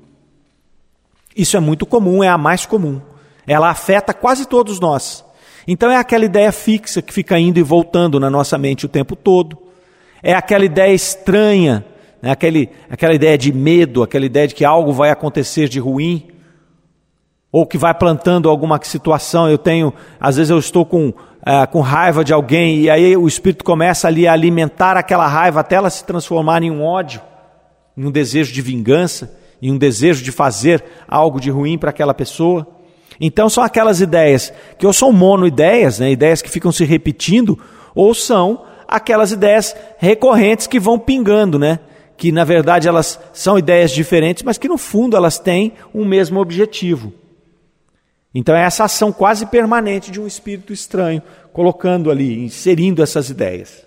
Isso 1.35 1.57
é 1.57 1.59
muito 1.59 1.85
comum, 1.85 2.23
é 2.23 2.27
a 2.27 2.37
mais 2.37 2.65
comum. 2.65 3.01
Ela 3.47 3.69
afeta 3.69 4.13
quase 4.13 4.45
todos 4.47 4.79
nós. 4.79 5.25
Então 5.67 5.91
é 5.91 5.97
aquela 5.97 6.23
ideia 6.23 6.51
fixa 6.51 7.01
que 7.01 7.13
fica 7.13 7.37
indo 7.37 7.59
e 7.59 7.63
voltando 7.63 8.19
na 8.19 8.29
nossa 8.29 8.57
mente 8.57 8.85
o 8.85 8.89
tempo 8.89 9.15
todo. 9.15 9.57
É 10.23 10.33
aquela 10.33 10.63
ideia 10.63 10.93
estranha, 10.93 11.85
né? 12.21 12.31
aquele, 12.31 12.69
aquela 12.89 13.13
ideia 13.13 13.37
de 13.37 13.51
medo, 13.51 14.01
aquela 14.01 14.25
ideia 14.25 14.47
de 14.47 14.55
que 14.55 14.63
algo 14.63 14.93
vai 14.93 15.09
acontecer 15.09 15.67
de 15.67 15.79
ruim 15.79 16.27
ou 17.51 17.65
que 17.65 17.77
vai 17.77 17.93
plantando 17.93 18.49
alguma 18.49 18.79
situação. 18.81 19.49
Eu 19.49 19.57
tenho, 19.57 19.93
às 20.19 20.37
vezes 20.37 20.49
eu 20.49 20.57
estou 20.57 20.85
com, 20.85 21.13
é, 21.45 21.65
com 21.65 21.81
raiva 21.81 22.23
de 22.23 22.31
alguém 22.31 22.79
e 22.79 22.89
aí 22.89 23.17
o 23.17 23.27
espírito 23.27 23.65
começa 23.65 24.07
ali 24.07 24.25
a 24.25 24.31
alimentar 24.31 24.95
aquela 24.95 25.27
raiva 25.27 25.59
até 25.59 25.75
ela 25.75 25.89
se 25.89 26.05
transformar 26.05 26.63
em 26.63 26.71
um 26.71 26.81
ódio, 26.81 27.21
em 27.97 28.05
um 28.05 28.11
desejo 28.11 28.53
de 28.53 28.61
vingança, 28.61 29.37
em 29.61 29.71
um 29.71 29.77
desejo 29.77 30.23
de 30.23 30.31
fazer 30.31 30.81
algo 31.09 31.41
de 31.41 31.49
ruim 31.49 31.77
para 31.77 31.89
aquela 31.89 32.13
pessoa. 32.13 32.76
Então 33.19 33.49
são 33.49 33.63
aquelas 33.63 34.01
ideias 34.01 34.53
que 34.77 34.85
ou 34.85 34.93
são 34.93 35.11
monoideias, 35.11 35.99
né, 35.99 36.11
ideias 36.11 36.41
que 36.41 36.49
ficam 36.49 36.71
se 36.71 36.85
repetindo, 36.85 37.59
ou 37.95 38.13
são 38.13 38.63
aquelas 38.87 39.31
ideias 39.31 39.75
recorrentes 39.97 40.67
que 40.67 40.79
vão 40.79 40.97
pingando, 40.97 41.59
né? 41.59 41.79
Que 42.15 42.31
na 42.31 42.43
verdade 42.43 42.87
elas 42.87 43.19
são 43.33 43.57
ideias 43.57 43.91
diferentes, 43.91 44.43
mas 44.43 44.57
que 44.57 44.67
no 44.67 44.77
fundo 44.77 45.17
elas 45.17 45.37
têm 45.37 45.73
um 45.93 46.05
mesmo 46.05 46.39
objetivo. 46.39 47.13
Então 48.33 48.55
é 48.55 48.63
essa 48.63 48.83
ação 48.83 49.11
quase 49.11 49.45
permanente 49.47 50.11
de 50.11 50.21
um 50.21 50.27
espírito 50.27 50.71
estranho, 50.71 51.21
colocando 51.51 52.11
ali, 52.11 52.43
inserindo 52.43 53.01
essas 53.01 53.29
ideias. 53.29 53.85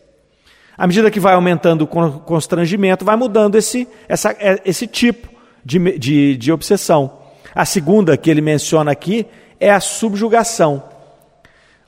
À 0.76 0.86
medida 0.86 1.10
que 1.10 1.20
vai 1.20 1.34
aumentando 1.34 1.82
o 1.82 1.86
constrangimento, 2.20 3.04
vai 3.04 3.14
mudando 3.14 3.56
esse, 3.56 3.86
essa, 4.08 4.30
é, 4.38 4.60
esse 4.64 4.86
tipo 4.86 5.28
de, 5.64 5.98
de, 5.98 6.36
de 6.36 6.50
obsessão. 6.50 7.19
A 7.54 7.64
segunda 7.64 8.16
que 8.16 8.30
ele 8.30 8.40
menciona 8.40 8.90
aqui 8.92 9.26
é 9.58 9.70
a 9.70 9.80
subjugação. 9.80 10.82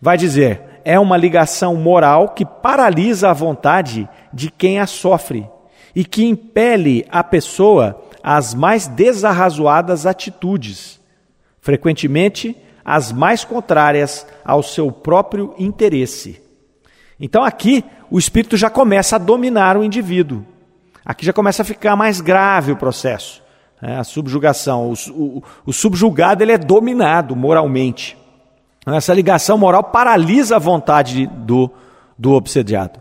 Vai 0.01 0.17
dizer, 0.17 0.61
é 0.85 0.99
uma 0.99 1.17
ligação 1.17 1.77
moral 1.77 2.31
que 2.31 2.45
paralisa 2.45 3.31
a 3.31 3.35
vontade 3.35 4.09
de 4.33 4.51
quem 4.51 4.81
a 4.81 4.87
sofre 4.87 5.49
e 5.95 6.05
que 6.05 6.25
impele 6.25 7.07
a 7.11 7.23
pessoa 7.23 8.03
às 8.23 8.55
mais 8.55 8.87
desarrazoadas 8.87 10.07
atitudes 10.07 11.03
frequentemente 11.63 12.57
as 12.85 13.13
mais 13.13 13.45
contrárias 13.45 14.27
ao 14.45 14.63
seu 14.63 14.91
próprio 14.91 15.55
interesse. 15.57 16.43
Então 17.19 17.45
aqui 17.45 17.85
o 18.11 18.19
espírito 18.19 18.57
já 18.57 18.69
começa 18.69 19.17
a 19.17 19.19
dominar 19.19 19.77
o 19.77 19.85
indivíduo. 19.85 20.45
Aqui 21.05 21.25
já 21.25 21.33
começa 21.33 21.63
a 21.63 21.65
ficar 21.65 21.97
mais 21.97 22.21
grave 22.21 22.73
o 22.73 22.77
processo, 22.77 23.42
né? 23.83 23.99
a 23.99 24.05
subjugação. 24.05 24.91
O, 24.91 25.11
o, 25.11 25.43
o 25.67 25.73
subjugado 25.73 26.43
ele 26.43 26.53
é 26.53 26.59
dominado 26.59 27.37
moralmente. 27.37 28.17
Essa 28.87 29.13
ligação 29.13 29.59
moral 29.59 29.85
paralisa 29.85 30.57
a 30.57 30.59
vontade 30.59 31.27
do, 31.27 31.71
do 32.17 32.33
obsediado. 32.33 33.01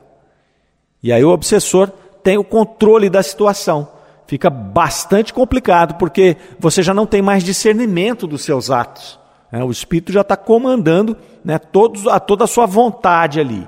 E 1.02 1.14
aí 1.14 1.24
o 1.24 1.30
obsessor 1.30 1.90
tem 2.22 2.38
o 2.38 2.44
controle 2.44 3.10
da 3.10 3.24
situação 3.24 3.88
fica 4.32 4.50
bastante 4.50 5.34
complicado, 5.34 5.96
porque 5.96 6.38
você 6.58 6.82
já 6.82 6.94
não 6.94 7.06
tem 7.06 7.22
mais 7.22 7.44
discernimento 7.44 8.26
dos 8.26 8.44
seus 8.46 8.72
atos. 8.72 9.20
Né? 9.52 9.62
O 9.62 9.70
Espírito 9.70 10.10
já 10.10 10.22
está 10.22 10.38
comandando 10.38 11.18
né, 11.44 11.60
todos, 11.60 12.08
a 12.08 12.18
toda 12.18 12.46
a 12.46 12.48
sua 12.48 12.66
vontade 12.66 13.42
ali. 13.42 13.68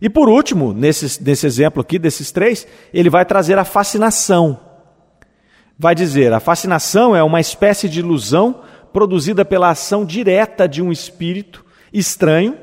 E 0.00 0.08
por 0.08 0.26
último, 0.26 0.72
nesse, 0.72 1.22
nesse 1.22 1.46
exemplo 1.46 1.82
aqui, 1.82 1.98
desses 1.98 2.32
três, 2.32 2.66
ele 2.94 3.10
vai 3.10 3.26
trazer 3.26 3.58
a 3.58 3.64
fascinação. 3.64 4.58
Vai 5.78 5.94
dizer: 5.94 6.32
a 6.32 6.40
fascinação 6.40 7.14
é 7.14 7.22
uma 7.22 7.40
espécie 7.40 7.88
de 7.88 8.00
ilusão 8.00 8.60
produzida 8.92 9.44
pela 9.44 9.70
ação 9.70 10.04
direta 10.04 10.68
de 10.68 10.82
um 10.82 10.92
espírito 10.92 11.64
estranho 11.92 12.56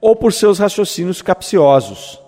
ou 0.00 0.14
por 0.14 0.32
seus 0.32 0.58
raciocínios 0.58 1.22
capciosos. 1.22 2.20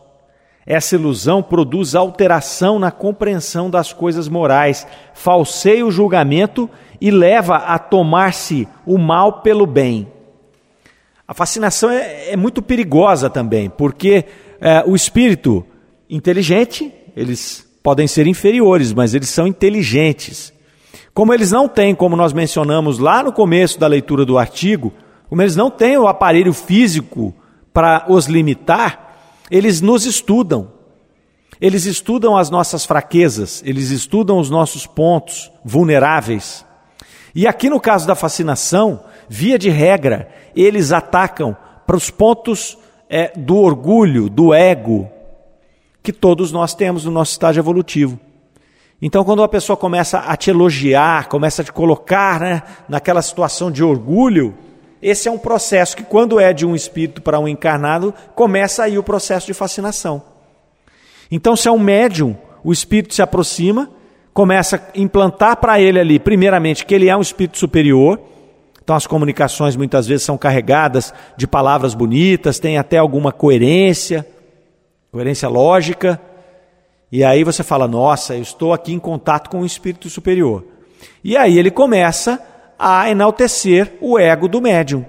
Essa 0.67 0.95
ilusão 0.95 1.43
produz 1.43 1.95
alteração 1.95 2.79
na 2.79 2.91
compreensão 2.91 3.71
das 3.71 3.93
coisas 3.93 4.29
morais, 4.29 4.87
falseia 5.15 5.85
o 5.85 5.91
julgamento 5.91 6.69
e 7.01 7.11
leva 7.11 7.57
a 7.57 7.79
tomar-se 7.79 8.69
o 8.87 8.99
mal 8.99 9.41
pelo 9.41 9.67
bem. 9.67 10.07
A 11.27 11.35
fascinação 11.35 11.91
é, 11.91 12.33
é 12.33 12.37
muito 12.37 12.61
perigosa 12.61 13.31
também, 13.31 13.71
porque 13.71 14.25
é, 14.61 14.85
o 14.87 14.95
espírito 14.95 15.65
inteligente, 16.09 16.93
eles 17.17 17.70
podem 17.83 18.07
ser 18.07 18.27
inferiores, 18.27 18.93
mas 18.93 19.15
eles 19.15 19.29
são 19.29 19.47
inteligentes. 19.47 20.53
Como 21.13 21.35
eles 21.35 21.51
não 21.51 21.69
têm, 21.69 21.95
como 21.95 22.17
nós 22.17 22.33
mencionamos 22.33 22.99
lá 22.99 23.23
no 23.23 23.33
começo 23.33 23.79
da 23.79 23.87
leitura 23.87 24.25
do 24.25 24.39
artigo, 24.39 24.93
como 25.29 25.43
eles 25.43 25.57
não 25.57 25.71
têm 25.71 25.97
o 25.97 26.07
aparelho 26.07 26.53
físico 26.53 27.35
para 27.73 28.05
os 28.09 28.27
limitar, 28.27 29.17
eles 29.51 29.81
nos 29.81 30.07
estudam. 30.07 30.73
Eles 31.61 31.85
estudam 31.85 32.37
as 32.37 32.49
nossas 32.49 32.87
fraquezas, 32.87 33.63
eles 33.67 33.91
estudam 33.91 34.39
os 34.39 34.49
nossos 34.49 34.87
pontos 34.87 35.51
vulneráveis. 35.65 36.65
E 37.35 37.47
aqui 37.47 37.69
no 37.69 37.79
caso 37.79 38.07
da 38.07 38.15
fascinação, 38.15 39.05
via 39.29 39.59
de 39.59 39.69
regra, 39.69 40.29
eles 40.57 40.91
atacam 40.91 41.57
para 41.87 41.97
os 41.97 42.11
pontos 42.11 42.79
é, 43.09 43.33
do 43.37 43.57
orgulho, 43.57 44.31
do 44.31 44.55
ego, 44.55 45.11
que 46.03 46.13
todos 46.13 46.53
nós 46.53 46.75
temos 46.75 47.05
no 47.05 47.11
nosso 47.11 47.33
estágio 47.33 47.61
evolutivo. 47.61 48.19
Então, 49.03 49.25
quando 49.25 49.39
uma 49.39 49.49
pessoa 49.49 49.77
começa 49.77 50.19
a 50.19 50.37
te 50.37 50.51
elogiar, 50.51 51.29
começa 51.29 51.63
a 51.63 51.65
te 51.65 51.73
colocar 51.73 52.41
né, 52.41 52.63
naquela 52.89 53.23
situação 53.23 53.71
de 53.71 53.83
orgulho, 53.83 54.55
esse 55.01 55.27
é 55.27 55.31
um 55.31 55.39
processo 55.39 55.97
que, 55.97 56.03
quando 56.03 56.39
é 56.39 56.53
de 56.53 56.67
um 56.67 56.75
espírito 56.75 57.23
para 57.23 57.39
um 57.39 57.49
encarnado, 57.49 58.13
começa 58.35 58.83
aí 58.83 58.99
o 58.99 59.03
processo 59.03 59.47
de 59.47 59.55
fascinação. 59.55 60.23
Então, 61.31 61.57
se 61.57 61.67
é 61.67 61.73
um 61.73 61.79
médium, 61.79 62.37
o 62.63 62.73
espírito 62.73 63.15
se 63.15 63.23
aproxima, 63.23 63.89
começa 64.35 64.77
a 64.77 64.99
implantar 64.99 65.57
para 65.57 65.81
ele 65.81 65.99
ali, 65.99 66.19
primeiramente, 66.19 66.85
que 66.85 66.95
ele 66.95 67.09
é 67.09 67.17
um 67.17 67.23
espírito 67.23 67.57
superior. 67.57 68.21
Então, 68.83 68.95
as 68.95 69.07
comunicações 69.07 69.77
muitas 69.77 70.07
vezes 70.07 70.27
são 70.27 70.37
carregadas 70.37 71.15
de 71.37 71.47
palavras 71.47 71.95
bonitas, 71.95 72.59
tem 72.59 72.77
até 72.77 72.99
alguma 72.99 73.33
coerência, 73.33 74.27
coerência 75.11 75.49
lógica. 75.49 76.21
E 77.11 77.25
aí 77.25 77.45
você 77.45 77.63
fala: 77.63 77.89
Nossa, 77.89 78.35
eu 78.35 78.43
estou 78.43 78.73
aqui 78.73 78.93
em 78.93 78.99
contato 78.99 79.51
com 79.51 79.61
um 79.61 79.67
espírito 79.67 80.09
superior. 80.09 80.65
E 81.23 81.37
aí 81.37 81.59
ele 81.59 81.71
começa 81.71 82.41
a 82.79 83.11
enaltecer 83.11 83.95
o 84.01 84.19
ego 84.19 84.49
do 84.49 84.61
médium. 84.61 85.05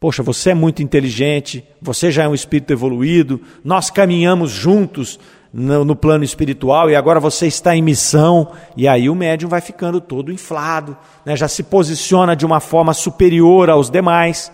Poxa, 0.00 0.22
você 0.22 0.50
é 0.50 0.54
muito 0.54 0.82
inteligente, 0.82 1.64
você 1.80 2.10
já 2.10 2.24
é 2.24 2.28
um 2.28 2.34
espírito 2.34 2.72
evoluído, 2.72 3.40
nós 3.64 3.88
caminhamos 3.88 4.50
juntos 4.50 5.20
no, 5.52 5.84
no, 5.84 5.94
plano 5.94 6.24
espiritual 6.24 6.90
e 6.90 6.96
agora 6.96 7.20
você 7.20 7.46
está 7.46 7.76
em 7.76 7.82
missão. 7.82 8.50
E 8.76 8.88
aí 8.88 9.08
o 9.08 9.14
médium 9.14 9.48
vai 9.48 9.60
ficando 9.60 10.00
todo 10.00 10.32
inflado, 10.32 10.96
né? 11.24 11.36
já 11.36 11.46
se 11.46 11.62
posiciona 11.62 12.34
de 12.34 12.44
uma 12.44 12.58
forma 12.58 12.92
superior 12.92 13.70
aos 13.70 13.88
demais. 13.88 14.50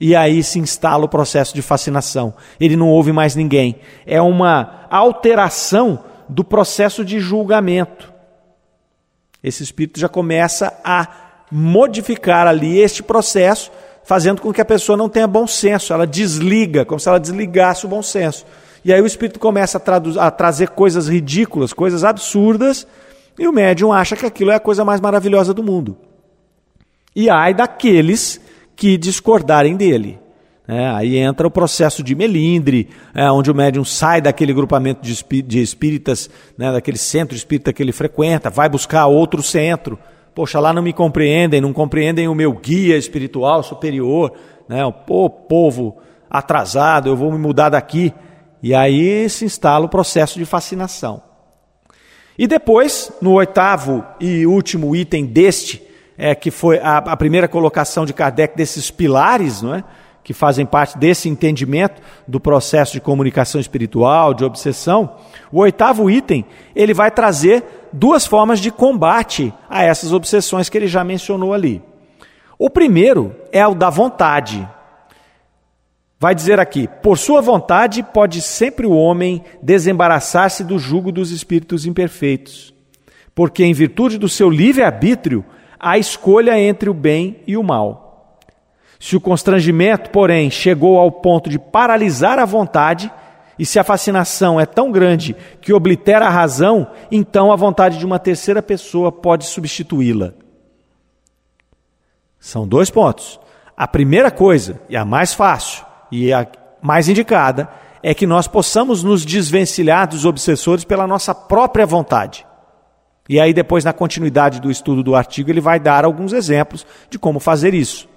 E 0.00 0.14
aí 0.14 0.42
se 0.42 0.58
instala 0.58 1.04
o 1.04 1.08
processo 1.08 1.54
de 1.54 1.62
fascinação. 1.62 2.34
Ele 2.58 2.76
não 2.76 2.88
ouve 2.88 3.12
mais 3.12 3.34
ninguém. 3.34 3.76
É 4.06 4.20
uma 4.20 4.86
alteração 4.90 6.04
do 6.28 6.42
processo 6.42 7.04
de 7.04 7.20
julgamento. 7.20 8.12
Esse 9.42 9.62
espírito 9.62 10.00
já 10.00 10.08
começa 10.08 10.72
a 10.84 11.06
modificar 11.50 12.46
ali 12.46 12.78
este 12.80 13.02
processo, 13.02 13.70
fazendo 14.02 14.40
com 14.40 14.52
que 14.52 14.60
a 14.60 14.64
pessoa 14.64 14.96
não 14.96 15.08
tenha 15.08 15.26
bom 15.26 15.46
senso. 15.46 15.92
Ela 15.92 16.06
desliga, 16.06 16.84
como 16.84 16.98
se 16.98 17.08
ela 17.08 17.20
desligasse 17.20 17.86
o 17.86 17.88
bom 17.88 18.02
senso. 18.02 18.44
E 18.84 18.92
aí 18.92 19.00
o 19.00 19.06
espírito 19.06 19.38
começa 19.38 19.78
a, 19.78 20.26
a 20.26 20.30
trazer 20.30 20.70
coisas 20.70 21.08
ridículas, 21.08 21.72
coisas 21.72 22.04
absurdas, 22.04 22.86
e 23.38 23.48
o 23.48 23.52
médium 23.52 23.92
acha 23.92 24.16
que 24.16 24.26
aquilo 24.26 24.50
é 24.50 24.56
a 24.56 24.60
coisa 24.60 24.84
mais 24.84 25.00
maravilhosa 25.00 25.54
do 25.54 25.62
mundo. 25.62 25.96
E 27.14 27.30
ai 27.30 27.54
daqueles 27.54 28.40
que 28.76 28.96
discordarem 28.96 29.76
dele. 29.76 30.18
É, 30.66 30.86
aí 30.88 31.18
entra 31.18 31.46
o 31.46 31.50
processo 31.50 32.02
de 32.02 32.14
melindre, 32.14 32.88
é, 33.14 33.30
onde 33.30 33.50
o 33.50 33.54
médium 33.54 33.84
sai 33.84 34.22
daquele 34.22 34.54
grupamento 34.54 35.02
de, 35.02 35.12
espí 35.12 35.42
de 35.42 35.60
espíritas, 35.60 36.30
né, 36.56 36.72
daquele 36.72 36.96
centro 36.96 37.36
espírita 37.36 37.72
que 37.72 37.82
ele 37.82 37.92
frequenta, 37.92 38.48
vai 38.48 38.68
buscar 38.68 39.06
outro 39.06 39.42
centro. 39.42 39.98
Poxa, 40.34 40.58
lá 40.58 40.72
não 40.72 40.82
me 40.82 40.92
compreendem, 40.92 41.60
não 41.60 41.72
compreendem 41.72 42.28
o 42.28 42.34
meu 42.34 42.52
guia 42.54 42.96
espiritual 42.96 43.62
superior, 43.62 44.32
né, 44.66 44.82
o 44.84 44.92
povo 45.30 45.98
atrasado, 46.30 47.10
eu 47.10 47.16
vou 47.16 47.30
me 47.30 47.38
mudar 47.38 47.68
daqui. 47.68 48.12
E 48.62 48.74
aí 48.74 49.28
se 49.28 49.44
instala 49.44 49.84
o 49.84 49.90
processo 49.90 50.38
de 50.38 50.46
fascinação. 50.46 51.22
E 52.38 52.46
depois, 52.46 53.12
no 53.20 53.32
oitavo 53.32 54.02
e 54.18 54.46
último 54.46 54.96
item 54.96 55.26
deste, 55.26 55.83
é, 56.16 56.34
que 56.34 56.50
foi 56.50 56.78
a, 56.78 56.98
a 56.98 57.16
primeira 57.16 57.48
colocação 57.48 58.04
de 58.04 58.12
Kardec 58.12 58.56
desses 58.56 58.90
pilares, 58.90 59.62
não 59.62 59.74
é? 59.74 59.84
que 60.24 60.32
fazem 60.32 60.64
parte 60.64 60.96
desse 60.96 61.28
entendimento 61.28 62.00
do 62.26 62.40
processo 62.40 62.94
de 62.94 63.00
comunicação 63.00 63.60
espiritual, 63.60 64.32
de 64.32 64.42
obsessão, 64.42 65.16
o 65.52 65.60
oitavo 65.60 66.10
item, 66.10 66.46
ele 66.74 66.94
vai 66.94 67.10
trazer 67.10 67.62
duas 67.92 68.26
formas 68.26 68.58
de 68.58 68.70
combate 68.70 69.52
a 69.68 69.84
essas 69.84 70.14
obsessões 70.14 70.70
que 70.70 70.78
ele 70.78 70.88
já 70.88 71.04
mencionou 71.04 71.52
ali. 71.52 71.82
O 72.58 72.70
primeiro 72.70 73.36
é 73.52 73.66
o 73.66 73.74
da 73.74 73.90
vontade. 73.90 74.66
Vai 76.18 76.34
dizer 76.34 76.58
aqui: 76.58 76.88
por 77.02 77.18
sua 77.18 77.42
vontade 77.42 78.02
pode 78.02 78.40
sempre 78.40 78.86
o 78.86 78.92
homem 78.92 79.44
desembaraçar-se 79.62 80.64
do 80.64 80.78
jugo 80.78 81.12
dos 81.12 81.30
espíritos 81.30 81.84
imperfeitos, 81.84 82.72
porque 83.34 83.62
em 83.62 83.74
virtude 83.74 84.16
do 84.16 84.28
seu 84.28 84.48
livre-arbítrio 84.48 85.44
há 85.84 85.98
escolha 85.98 86.58
entre 86.58 86.88
o 86.88 86.94
bem 86.94 87.42
e 87.46 87.58
o 87.58 87.62
mal. 87.62 88.40
Se 88.98 89.14
o 89.14 89.20
constrangimento, 89.20 90.08
porém, 90.08 90.50
chegou 90.50 90.98
ao 90.98 91.12
ponto 91.12 91.50
de 91.50 91.58
paralisar 91.58 92.38
a 92.38 92.46
vontade, 92.46 93.12
e 93.58 93.66
se 93.66 93.78
a 93.78 93.84
fascinação 93.84 94.58
é 94.58 94.64
tão 94.64 94.90
grande 94.90 95.36
que 95.60 95.74
oblitera 95.74 96.26
a 96.26 96.30
razão, 96.30 96.90
então 97.12 97.52
a 97.52 97.56
vontade 97.56 97.98
de 97.98 98.06
uma 98.06 98.18
terceira 98.18 98.62
pessoa 98.62 99.12
pode 99.12 99.44
substituí-la. 99.44 100.32
São 102.40 102.66
dois 102.66 102.88
pontos. 102.88 103.38
A 103.76 103.86
primeira 103.86 104.30
coisa, 104.30 104.80
e 104.88 104.96
a 104.96 105.04
mais 105.04 105.34
fácil 105.34 105.84
e 106.10 106.32
a 106.32 106.46
mais 106.80 107.10
indicada, 107.10 107.68
é 108.02 108.14
que 108.14 108.26
nós 108.26 108.48
possamos 108.48 109.02
nos 109.02 109.24
desvencilhar 109.24 110.08
dos 110.08 110.24
obsessores 110.24 110.84
pela 110.84 111.06
nossa 111.06 111.34
própria 111.34 111.84
vontade. 111.84 112.46
E 113.28 113.40
aí, 113.40 113.54
depois, 113.54 113.84
na 113.84 113.92
continuidade 113.92 114.60
do 114.60 114.70
estudo 114.70 115.02
do 115.02 115.14
artigo, 115.14 115.50
ele 115.50 115.60
vai 115.60 115.80
dar 115.80 116.04
alguns 116.04 116.32
exemplos 116.32 116.86
de 117.08 117.18
como 117.18 117.40
fazer 117.40 117.72
isso. 117.72 118.08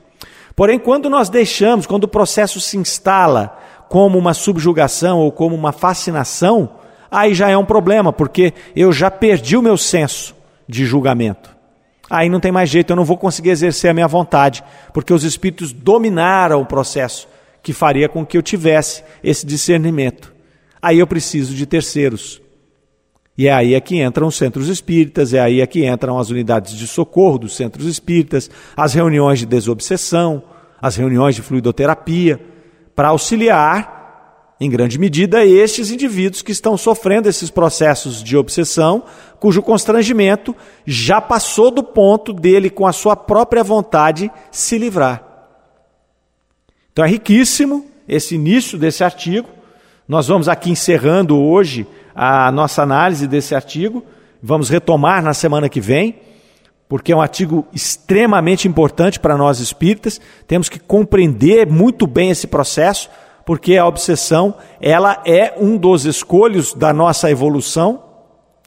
Porém, 0.56 0.80
quando 0.80 1.10
nós 1.10 1.30
deixamos, 1.30 1.86
quando 1.86 2.06
o 2.06 2.10
processo 2.10 2.60
se 2.60 2.78
instala 2.78 3.58
como 3.88 4.18
uma 4.18 4.34
subjugação 4.34 5.20
ou 5.20 5.32
como 5.32 5.56
uma 5.56 5.72
fascinação, 5.72 6.70
aí 7.10 7.34
já 7.34 7.50
é 7.50 7.58
um 7.58 7.64
problema, 7.64 8.12
porque 8.12 8.54
eu 8.76 8.92
já 8.92 9.10
perdi 9.10 9.56
o 9.56 9.62
meu 9.62 9.78
senso 9.78 10.36
de 10.68 10.86
julgamento. 10.86 11.56
Aí 12.10 12.30
não 12.30 12.40
tem 12.40 12.52
mais 12.52 12.70
jeito, 12.70 12.92
eu 12.92 12.96
não 12.96 13.06
vou 13.06 13.18
conseguir 13.18 13.50
exercer 13.50 13.92
a 13.92 13.94
minha 13.94 14.08
vontade, 14.08 14.64
porque 14.94 15.14
os 15.14 15.24
espíritos 15.24 15.72
dominaram 15.72 16.62
o 16.62 16.66
processo 16.66 17.28
que 17.62 17.74
faria 17.74 18.08
com 18.08 18.26
que 18.26 18.38
eu 18.38 18.42
tivesse 18.42 19.04
esse 19.24 19.46
discernimento. 19.46 20.34
Aí 20.82 21.00
eu 21.00 21.08
preciso 21.08 21.54
de 21.54 21.66
terceiros. 21.66 22.42
E 23.38 23.48
é 23.48 23.54
aí 23.54 23.76
é 23.76 23.80
que 23.80 24.02
entram 24.02 24.28
os 24.28 24.36
centros 24.36 24.68
espíritas, 24.68 25.34
é 25.34 25.40
aí 25.40 25.62
é 25.62 25.68
que 25.68 25.86
entram 25.86 26.18
as 26.18 26.30
unidades 26.30 26.74
de 26.74 26.88
socorro 26.88 27.38
dos 27.38 27.56
centros 27.56 27.86
espíritas, 27.86 28.50
as 28.76 28.94
reuniões 28.94 29.40
de 29.40 29.46
desobsessão, 29.46 30.42
as 30.82 30.96
reuniões 30.96 31.36
de 31.36 31.44
fluidoterapia, 31.44 32.40
para 32.96 33.10
auxiliar, 33.10 34.56
em 34.60 34.72
grande 34.72 34.98
medida, 34.98 35.46
estes 35.46 35.92
indivíduos 35.92 36.42
que 36.42 36.52
estão 36.52 36.76
sofrendo 36.76 37.30
esses 37.30 37.52
processos 37.52 38.24
de 38.24 38.36
obsessão, 38.36 39.04
cujo 39.40 39.62
constrangimento 39.62 40.56
já 40.84 41.22
passou 41.22 41.70
do 41.70 41.84
ponto 41.84 42.34
dele, 42.34 42.72
com 42.72 42.88
a 42.88 42.92
sua 42.92 43.16
própria 43.16 43.64
vontade, 43.64 44.32
se 44.52 44.80
livrar. 44.80 45.24
Então 46.92 47.06
é 47.06 47.08
riquíssimo 47.08 47.86
esse 48.08 48.34
início 48.34 48.80
desse 48.80 49.04
artigo. 49.04 49.48
Nós 50.08 50.28
vamos 50.28 50.50
aqui 50.50 50.72
encerrando 50.72 51.38
hoje 51.38 51.86
a 52.18 52.52
nossa 52.52 52.82
análise 52.82 53.28
desse 53.28 53.54
artigo. 53.54 54.04
Vamos 54.42 54.70
retomar 54.70 55.22
na 55.22 55.36
semana 55.36 55.70
que 55.70 55.80
vem, 55.80 56.16
porque 56.90 57.12
é 57.12 57.16
um 57.16 57.22
artigo 57.22 57.68
extremamente 57.72 58.68
importante 58.68 59.20
para 59.20 59.38
nós 59.38 59.60
espíritas. 59.60 60.20
Temos 60.48 60.68
que 60.68 60.80
compreender 60.80 61.68
muito 61.68 62.08
bem 62.08 62.32
esse 62.32 62.48
processo, 62.48 63.08
porque 63.46 63.78
a 63.78 63.86
obsessão, 63.86 64.56
ela 64.82 65.22
é 65.28 65.54
um 65.60 65.78
dos 65.78 66.06
escolhos 66.06 66.74
da 66.74 66.92
nossa 66.92 67.30
evolução 67.30 68.04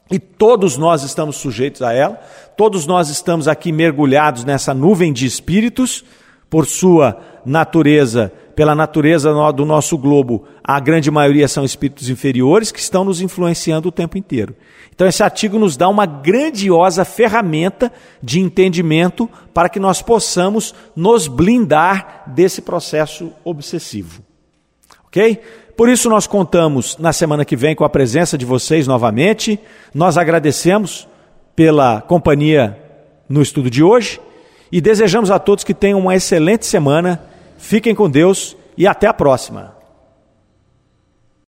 e 0.09 0.17
todos 0.17 0.77
nós 0.77 1.03
estamos 1.03 1.35
sujeitos 1.35 1.81
a 1.81 1.93
ela. 1.93 2.19
Todos 2.55 2.87
nós 2.87 3.09
estamos 3.09 3.49
aqui 3.49 3.71
mergulhados 3.71 4.45
nessa 4.45 4.73
nuvem 4.73 5.11
de 5.11 5.25
espíritos 5.25 6.05
por 6.51 6.67
sua 6.67 7.17
natureza 7.43 8.31
pela 8.61 8.75
natureza 8.75 9.33
do 9.53 9.65
nosso 9.65 9.97
globo, 9.97 10.43
a 10.63 10.79
grande 10.79 11.09
maioria 11.09 11.47
são 11.47 11.63
espíritos 11.63 12.09
inferiores 12.09 12.71
que 12.71 12.79
estão 12.79 13.03
nos 13.03 13.21
influenciando 13.21 13.89
o 13.89 13.91
tempo 13.91 14.17
inteiro. 14.17 14.55
Então, 14.93 15.07
esse 15.07 15.23
artigo 15.23 15.57
nos 15.57 15.75
dá 15.75 15.87
uma 15.87 16.05
grandiosa 16.05 17.03
ferramenta 17.03 17.91
de 18.21 18.39
entendimento 18.39 19.27
para 19.53 19.69
que 19.69 19.79
nós 19.79 20.01
possamos 20.01 20.75
nos 20.95 21.27
blindar 21.27 22.25
desse 22.27 22.61
processo 22.61 23.31
obsessivo. 23.43 24.21
Ok? 25.07 25.41
Por 25.75 25.89
isso, 25.89 26.09
nós 26.09 26.27
contamos 26.27 26.97
na 26.99 27.13
semana 27.13 27.45
que 27.45 27.55
vem 27.55 27.73
com 27.73 27.83
a 27.85 27.89
presença 27.89 28.37
de 28.37 28.45
vocês 28.45 28.85
novamente. 28.85 29.59
Nós 29.91 30.17
agradecemos 30.17 31.07
pela 31.55 32.01
companhia 32.01 32.77
no 33.27 33.41
estudo 33.41 33.69
de 33.69 33.81
hoje 33.81 34.19
e 34.71 34.79
desejamos 34.79 35.29
a 35.29 35.37
todos 35.37 35.63
que 35.63 35.73
tenham 35.73 35.99
uma 35.99 36.15
excelente 36.15 36.65
semana 36.65 37.21
Fiquem 37.61 37.93
com 37.93 38.09
Deus 38.09 38.57
e 38.75 38.87
até 38.87 39.05
a 39.05 39.13
próxima. 39.13 39.75